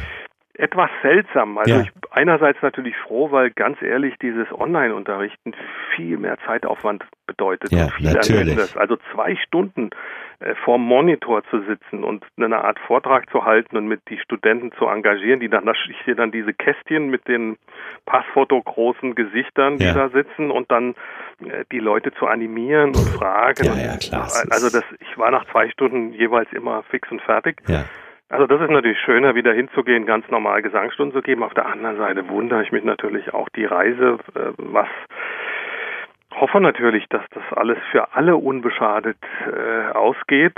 Etwas 0.59 0.90
seltsam. 1.03 1.59
Also 1.59 1.75
ja. 1.75 1.81
ich 1.83 1.90
einerseits 2.11 2.61
natürlich 2.62 2.97
froh, 2.97 3.31
weil 3.31 3.51
ganz 3.51 3.81
ehrlich 3.83 4.14
dieses 4.21 4.47
Online-Unterrichten 4.53 5.55
viel 5.95 6.16
mehr 6.19 6.38
Zeitaufwand 6.47 7.05
bedeutet 7.27 7.73
ja, 7.73 7.85
und 7.85 7.92
viel 7.92 8.16
Erlebnis. 8.16 8.77
Also 8.77 8.97
zwei 9.12 9.37
Stunden 9.37 9.90
äh, 10.40 10.55
vorm 10.64 10.83
Monitor 10.83 11.42
zu 11.51 11.62
sitzen 11.62 12.05
und 12.05 12.25
eine 12.37 12.64
Art 12.64 12.79
Vortrag 12.81 13.29
zu 13.31 13.45
halten 13.45 13.77
und 13.77 13.87
mit 13.87 14.01
die 14.09 14.19
Studenten 14.19 14.73
zu 14.73 14.87
engagieren, 14.87 15.40
die 15.40 15.49
dann, 15.49 15.66
da 15.66 15.73
ich 15.73 15.97
sehe 16.05 16.14
dann 16.14 16.31
diese 16.31 16.53
Kästchen 16.53 17.09
mit 17.09 17.27
den 17.29 17.57
Passfoto 18.05 18.61
großen 18.62 19.14
Gesichtern, 19.14 19.79
die 19.79 19.85
ja. 19.85 19.95
da 19.95 20.09
sitzen 20.09 20.51
und 20.51 20.71
dann 20.71 20.95
äh, 21.45 21.64
die 21.73 21.81
Leute 21.81 22.12
zu 22.12 22.27
animieren 22.27 22.90
und 22.90 23.09
fragen. 23.16 23.64
Ja, 23.64 23.75
ja, 23.77 23.97
klar. 23.97 24.29
Also 24.51 24.71
das, 24.71 24.85
ich 25.01 25.19
war 25.19 25.31
nach 25.31 25.45
zwei 25.51 25.69
Stunden 25.71 26.12
jeweils 26.12 26.53
immer 26.53 26.83
fix 26.85 27.11
und 27.11 27.21
fertig. 27.23 27.62
Ja. 27.66 27.85
Also 28.29 28.47
das 28.47 28.61
ist 28.61 28.71
natürlich 28.71 28.99
schöner, 29.01 29.35
wieder 29.35 29.53
hinzugehen, 29.53 30.05
ganz 30.05 30.29
normal 30.31 30.62
Gesangsstunden 30.62 31.15
zu 31.15 31.23
geben. 31.23 31.45
Auf 31.45 31.55
der 31.55 31.67
anderen 31.67 31.97
Seite 31.97 32.29
wundere 32.29 32.62
ich 32.62 32.73
mich 32.73 32.83
natürlich 32.83 33.33
auch 33.33 33.49
die 33.51 33.65
Reise, 33.65 34.19
äh, 34.35 34.53
was 34.59 34.89
hoffe 36.35 36.61
natürlich, 36.61 37.07
dass 37.09 37.23
das 37.31 37.45
alles 37.53 37.79
für 37.91 38.15
alle 38.15 38.37
unbeschadet 38.37 39.17
äh, 39.47 39.93
ausgeht. 39.93 40.55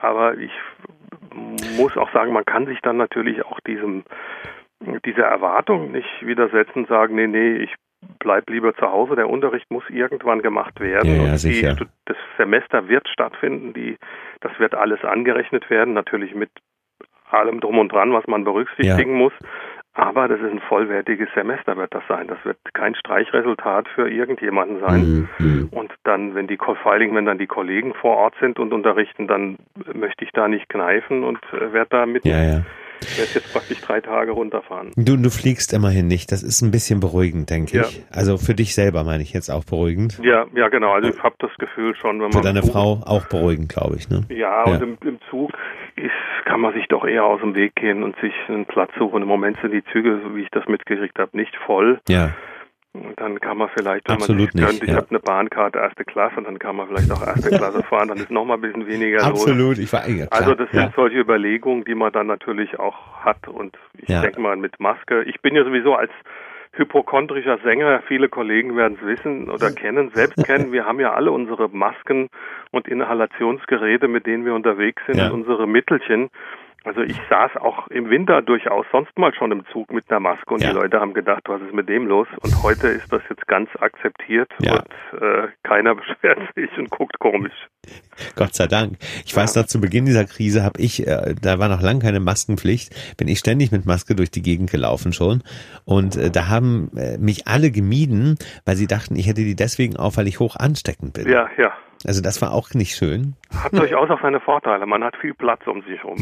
Aber 0.00 0.36
ich 0.36 0.52
muss 1.76 1.96
auch 1.96 2.12
sagen, 2.12 2.32
man 2.32 2.44
kann 2.44 2.66
sich 2.66 2.80
dann 2.80 2.96
natürlich 2.96 3.44
auch 3.44 3.60
diesem 3.60 4.04
dieser 5.04 5.24
Erwartung 5.24 5.90
nicht 5.90 6.08
widersetzen, 6.20 6.84
sagen, 6.86 7.14
nee, 7.14 7.26
nee, 7.26 7.56
ich 7.56 7.74
bleib 8.18 8.48
lieber 8.50 8.74
zu 8.74 8.90
Hause. 8.90 9.16
Der 9.16 9.28
Unterricht 9.28 9.70
muss 9.70 9.84
irgendwann 9.88 10.42
gemacht 10.42 10.78
werden. 10.80 11.16
Ja, 11.16 11.28
ja, 11.28 11.38
sicher. 11.38 11.74
Die, 11.74 11.86
das 12.04 12.16
Semester 12.36 12.88
wird 12.88 13.08
stattfinden. 13.08 13.72
Die, 13.72 13.96
das 14.40 14.58
wird 14.58 14.74
alles 14.74 15.02
angerechnet 15.02 15.68
werden, 15.70 15.94
natürlich 15.94 16.34
mit 16.34 16.50
allem 17.30 17.60
drum 17.60 17.78
und 17.78 17.92
dran, 17.92 18.12
was 18.12 18.26
man 18.26 18.44
berücksichtigen 18.44 19.12
ja. 19.12 19.18
muss. 19.18 19.32
Aber 19.96 20.28
das 20.28 20.38
ist 20.40 20.52
ein 20.52 20.60
vollwertiges 20.60 21.28
Semester, 21.34 21.78
wird 21.78 21.94
das 21.94 22.02
sein. 22.06 22.26
Das 22.26 22.36
wird 22.44 22.58
kein 22.74 22.94
Streichresultat 22.94 23.88
für 23.88 24.10
irgendjemanden 24.10 24.80
sein. 24.80 25.00
Mhm. 25.00 25.28
mhm. 25.38 25.68
Und 25.70 25.92
dann, 26.04 26.34
wenn 26.34 26.46
die, 26.46 26.58
vor 26.58 26.76
allen 26.84 27.00
Dingen, 27.00 27.16
wenn 27.16 27.24
dann 27.24 27.38
die 27.38 27.46
Kollegen 27.46 27.94
vor 27.94 28.18
Ort 28.18 28.34
sind 28.38 28.58
und 28.58 28.74
unterrichten, 28.74 29.26
dann 29.26 29.56
möchte 29.94 30.22
ich 30.22 30.32
da 30.32 30.48
nicht 30.48 30.68
kneifen 30.68 31.24
und 31.24 31.38
äh, 31.54 31.72
werde 31.72 31.88
da 31.90 32.04
mit 32.04 32.26
ja, 32.26 32.42
ja. 32.42 32.62
Ich 33.00 33.18
werde 33.18 33.30
jetzt 33.34 33.52
praktisch 33.52 33.80
drei 33.80 34.00
Tage 34.00 34.32
runterfahren. 34.32 34.92
Du, 34.96 35.16
du 35.16 35.30
fliegst 35.30 35.72
immerhin 35.72 36.06
nicht. 36.06 36.32
Das 36.32 36.42
ist 36.42 36.62
ein 36.62 36.70
bisschen 36.70 37.00
beruhigend, 37.00 37.50
denke 37.50 37.76
ja. 37.76 37.82
ich. 37.84 38.02
Also 38.10 38.38
für 38.38 38.54
dich 38.54 38.74
selber 38.74 39.04
meine 39.04 39.22
ich 39.22 39.32
jetzt 39.32 39.50
auch 39.50 39.64
beruhigend. 39.64 40.18
Ja, 40.22 40.46
ja, 40.54 40.68
genau. 40.68 40.92
Also 40.92 41.08
ich 41.08 41.22
habe 41.22 41.36
das 41.38 41.50
Gefühl 41.58 41.94
schon, 41.96 42.20
wenn 42.20 42.30
man. 42.30 42.32
Für 42.32 42.40
deine 42.40 42.62
Zug, 42.62 42.72
Frau 42.72 43.02
auch 43.04 43.26
beruhigend, 43.26 43.68
glaube 43.68 43.96
ich, 43.96 44.08
ne? 44.08 44.22
Ja, 44.28 44.36
ja. 44.36 44.64
und 44.64 44.82
im, 44.82 44.98
im 45.08 45.18
Zug 45.30 45.52
ist, 45.96 46.10
kann 46.44 46.60
man 46.60 46.74
sich 46.74 46.86
doch 46.88 47.06
eher 47.06 47.24
aus 47.24 47.40
dem 47.40 47.54
Weg 47.54 47.74
gehen 47.76 48.02
und 48.02 48.16
sich 48.20 48.32
einen 48.48 48.66
Platz 48.66 48.90
suchen. 48.98 49.22
Im 49.22 49.28
Moment 49.28 49.58
sind 49.60 49.72
die 49.72 49.84
Züge, 49.92 50.20
so 50.22 50.36
wie 50.36 50.42
ich 50.42 50.50
das 50.50 50.66
mitgekriegt 50.66 51.18
habe, 51.18 51.36
nicht 51.36 51.54
voll. 51.66 52.00
Ja. 52.08 52.30
Und 53.04 53.20
dann 53.20 53.38
kann 53.40 53.58
man 53.58 53.68
vielleicht, 53.76 54.08
wenn 54.08 54.16
Absolut 54.16 54.54
man 54.54 54.64
sich 54.66 54.66
gönnt, 54.70 54.82
ich 54.82 54.88
ja. 54.90 54.96
habe 54.96 55.06
eine 55.10 55.18
Bahnkarte 55.20 55.78
erste 55.78 56.04
Klasse, 56.04 56.40
dann 56.42 56.58
kann 56.58 56.76
man 56.76 56.88
vielleicht 56.88 57.10
auch 57.10 57.26
erste 57.26 57.50
Klasse 57.50 57.82
fahren, 57.82 58.08
dann 58.08 58.18
ist 58.18 58.30
noch 58.30 58.44
mal 58.44 58.54
ein 58.54 58.60
bisschen 58.60 58.86
weniger 58.86 59.18
los. 59.28 59.42
Absolut, 59.46 59.78
ich 59.78 59.92
war 59.92 60.08
ja, 60.08 60.26
klar, 60.26 60.40
Also 60.40 60.54
das 60.54 60.70
sind 60.70 60.80
ja. 60.80 60.92
solche 60.94 61.18
Überlegungen, 61.18 61.84
die 61.84 61.94
man 61.94 62.12
dann 62.12 62.26
natürlich 62.26 62.78
auch 62.78 62.96
hat. 63.24 63.48
Und 63.48 63.76
ich 63.98 64.08
Ja. 64.08 64.20
denke 64.22 64.40
mal 64.40 64.56
mit 64.56 64.78
Maske. 64.80 65.22
Ich 65.24 65.40
bin 65.42 65.54
ja 65.54 65.64
sowieso 65.64 65.94
als 65.94 66.10
hypochondrischer 66.72 67.58
Sänger, 67.64 68.02
viele 68.06 68.28
Kollegen 68.28 68.76
werden 68.76 68.98
es 69.00 69.06
wissen 69.06 69.48
oder 69.50 69.70
kennen, 69.70 70.10
selbst 70.12 70.36
kennen. 70.46 70.72
Wir 70.72 70.84
haben 70.84 71.00
ja 71.00 71.12
alle 71.14 71.32
unsere 71.32 71.68
Masken 71.70 72.28
und 72.70 72.86
Inhalationsgeräte, 72.86 74.08
mit 74.08 74.26
denen 74.26 74.44
wir 74.44 74.54
unterwegs 74.54 75.02
sind, 75.06 75.16
Ja. 75.18 75.26
und 75.28 75.32
unsere 75.42 75.66
Mittelchen. 75.66 76.30
Also 76.86 77.00
ich 77.02 77.16
saß 77.28 77.56
auch 77.60 77.88
im 77.88 78.10
Winter 78.10 78.42
durchaus 78.42 78.86
sonst 78.92 79.18
mal 79.18 79.34
schon 79.34 79.50
im 79.50 79.64
Zug 79.72 79.92
mit 79.92 80.08
einer 80.08 80.20
Maske 80.20 80.54
und 80.54 80.62
Ja. 80.62 80.68
die 80.70 80.74
Leute 80.76 81.00
haben 81.00 81.14
gedacht, 81.14 81.42
was 81.46 81.60
ist 81.60 81.74
mit 81.74 81.88
dem 81.88 82.06
los? 82.06 82.28
Und 82.42 82.62
heute 82.62 82.86
ist 82.86 83.12
das 83.12 83.22
jetzt 83.28 83.44
ganz 83.48 83.68
akzeptiert 83.80 84.48
Ja. 84.60 84.74
und 84.76 85.20
äh, 85.20 85.48
keiner 85.64 85.94
beschwert 85.96 86.38
sich 86.54 86.70
und 86.78 86.88
guckt 86.90 87.18
komisch. 87.18 87.52
Gott 88.36 88.54
sei 88.54 88.68
Dank. 88.68 88.98
Ich 89.24 89.34
weiß 89.34 89.56
noch, 89.56 89.66
zu 89.66 89.80
Beginn 89.80 90.06
dieser 90.06 90.24
Krise 90.26 90.62
habe 90.62 90.80
ich, 90.80 91.04
äh, 91.06 91.34
da 91.42 91.58
war 91.58 91.68
noch 91.68 91.82
lang 91.82 91.98
keine 91.98 92.20
Maskenpflicht, 92.20 92.94
bin 93.16 93.26
ich 93.26 93.40
ständig 93.40 93.72
mit 93.72 93.84
Maske 93.84 94.14
durch 94.14 94.30
die 94.30 94.42
Gegend 94.42 94.70
gelaufen 94.70 95.12
schon. 95.12 95.42
Und 95.84 96.16
äh, 96.16 96.30
da 96.30 96.46
haben 96.48 96.92
äh, 96.96 97.18
mich 97.18 97.48
alle 97.48 97.72
gemieden, 97.72 98.36
weil 98.64 98.76
sie 98.76 98.86
dachten, 98.86 99.16
ich 99.16 99.26
hätte 99.26 99.42
die 99.42 99.56
deswegen 99.56 99.96
auf, 99.96 100.16
weil 100.18 100.28
ich 100.28 100.38
hoch 100.38 100.54
ansteckend 100.54 101.14
bin. 101.14 101.28
Ja, 101.28 101.48
ja. 101.58 101.72
Also 102.06 102.20
das 102.20 102.40
war 102.42 102.52
auch 102.52 102.74
nicht 102.74 102.94
schön. 102.94 103.34
Hat 103.54 103.72
durchaus 103.72 104.10
auch 104.10 104.20
seine 104.20 104.40
Vorteile. 104.40 104.86
Man 104.86 105.04
hat 105.04 105.16
viel 105.16 105.34
Platz 105.34 105.60
um 105.66 105.82
sich 105.82 106.02
herum. 106.02 106.16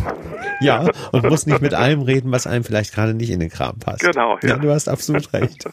Ja, 0.60 0.86
und 1.12 1.24
muss 1.28 1.46
nicht 1.46 1.62
mit 1.62 1.74
allem 1.74 2.02
reden, 2.02 2.30
was 2.32 2.46
einem 2.46 2.64
vielleicht 2.64 2.94
gerade 2.94 3.14
nicht 3.14 3.30
in 3.30 3.40
den 3.40 3.50
Kram 3.50 3.78
passt. 3.78 4.00
Genau, 4.02 4.38
ja. 4.42 4.50
ja. 4.50 4.56
du 4.56 4.70
hast 4.70 4.88
absolut 4.88 5.32
recht. 5.32 5.64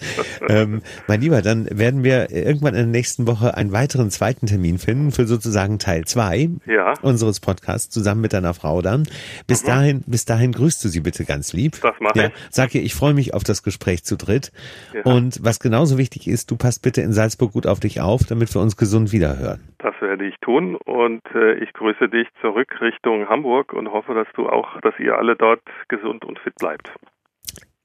ähm, 0.50 0.82
mein 1.08 1.22
Lieber, 1.22 1.42
dann 1.42 1.68
werden 1.70 2.04
wir 2.04 2.32
irgendwann 2.32 2.74
in 2.74 2.82
der 2.82 2.88
nächsten 2.88 3.28
Woche 3.28 3.56
einen 3.56 3.72
weiteren 3.72 4.10
zweiten 4.10 4.48
Termin 4.48 4.78
finden 4.78 5.12
für 5.12 5.26
sozusagen 5.26 5.80
Teil 5.80 6.06
zwei 6.06 6.50
Ja. 6.66 6.94
unseres 7.02 7.40
Podcasts 7.40 7.90
zusammen 7.90 8.22
mit 8.22 8.34
deiner 8.34 8.54
Frau 8.54 8.82
dann. 8.82 9.04
Bis 9.48 9.64
dahin, 9.64 10.04
bis 10.08 10.26
dahin 10.26 10.52
grüßt 10.52 10.84
du 10.84 10.88
sie 10.88 11.02
bitte 11.02 11.26
ganz 11.26 11.54
lieb. 11.54 11.80
Das 11.82 11.96
mach 12.00 12.16
ja, 12.16 12.28
ich. 12.28 12.32
Sag 12.50 12.74
ihr, 12.76 12.82
ich 12.82 12.96
freue 12.96 13.14
mich 13.14 13.34
auf 13.34 13.44
das 13.44 13.64
Gespräch 13.64 14.04
zu 14.04 14.16
dritt. 14.16 14.52
Ja. 14.94 15.04
Und 15.04 15.44
was 15.44 15.60
genauso 15.60 15.98
wichtig 15.98 16.28
ist, 16.28 16.52
du 16.52 16.58
passt 16.58 16.82
bitte 16.82 17.02
in 17.02 17.14
Salzburg 17.14 17.52
gut 17.54 17.68
auf 17.68 17.80
dich 17.80 18.02
auf, 18.02 18.22
damit 18.28 18.54
wir 18.54 18.62
uns 18.62 18.78
gesund 18.78 19.12
wiederhören. 19.12 19.60
Das 19.80 19.94
werde 20.00 20.26
ich 20.28 20.36
tun 20.42 20.76
und 20.76 21.22
äh, 21.34 21.51
ich 21.58 21.74
grüße 21.74 22.10
dich 22.10 22.28
zurück 22.42 22.80
Richtung 22.82 23.28
Hamburg 23.30 23.74
und 23.74 23.92
hoffe, 23.92 24.14
dass 24.14 24.28
du 24.36 24.48
auch, 24.50 24.80
dass 24.82 24.94
ihr 25.00 25.18
alle 25.18 25.36
dort 25.36 25.62
gesund 25.88 26.26
und 26.26 26.40
fit 26.40 26.56
bleibt. 26.56 26.92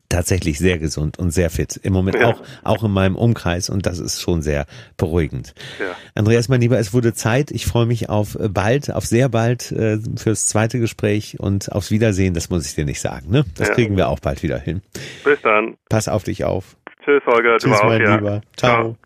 tatsächlich 0.08 0.58
sehr 0.60 0.78
gesund 0.78 1.18
und 1.18 1.30
sehr 1.32 1.50
fit. 1.50 1.76
Im 1.82 1.92
Moment 1.92 2.16
Ja. 2.20 2.28
auch, 2.28 2.42
auch 2.62 2.84
in 2.84 2.92
meinem 2.92 3.16
Umkreis 3.16 3.68
und 3.68 3.86
das 3.86 3.98
ist 3.98 4.22
schon 4.22 4.40
sehr 4.40 4.64
beruhigend. 4.96 5.52
Ja. 5.80 5.96
Andreas, 6.14 6.48
mein 6.48 6.60
Lieber, 6.60 6.78
es 6.78 6.94
wurde 6.94 7.12
Zeit. 7.12 7.50
Ich 7.50 7.66
freue 7.66 7.86
mich 7.86 8.08
auf 8.08 8.36
bald, 8.40 8.90
auf 8.94 9.04
sehr 9.04 9.28
bald 9.28 9.72
äh, 9.72 9.98
fürs 10.16 10.46
zweite 10.46 10.78
Gespräch 10.78 11.38
und 11.40 11.72
aufs 11.72 11.90
Wiedersehen. 11.90 12.34
Das 12.34 12.50
muss 12.50 12.66
ich 12.68 12.76
dir 12.76 12.84
nicht 12.84 13.00
sagen, 13.00 13.30
ne? 13.30 13.44
Das 13.56 13.68
Ja. 13.68 13.74
kriegen 13.74 13.96
wir 13.96 14.08
auch 14.08 14.20
bald 14.20 14.44
wieder 14.44 14.58
hin. 14.60 14.80
Bis 15.24 15.42
dann. 15.42 15.76
Pass 15.90 16.06
auf 16.06 16.22
dich 16.22 16.44
auf. 16.44 16.76
Tschüss, 17.04 17.22
Holger. 17.26 17.58
du 17.58 17.66
Tschüss, 17.68 17.80
auch, 17.80 17.84
mein 17.88 18.00
ja. 18.00 18.14
Lieber. 18.14 18.40
Ciao. 18.56 18.96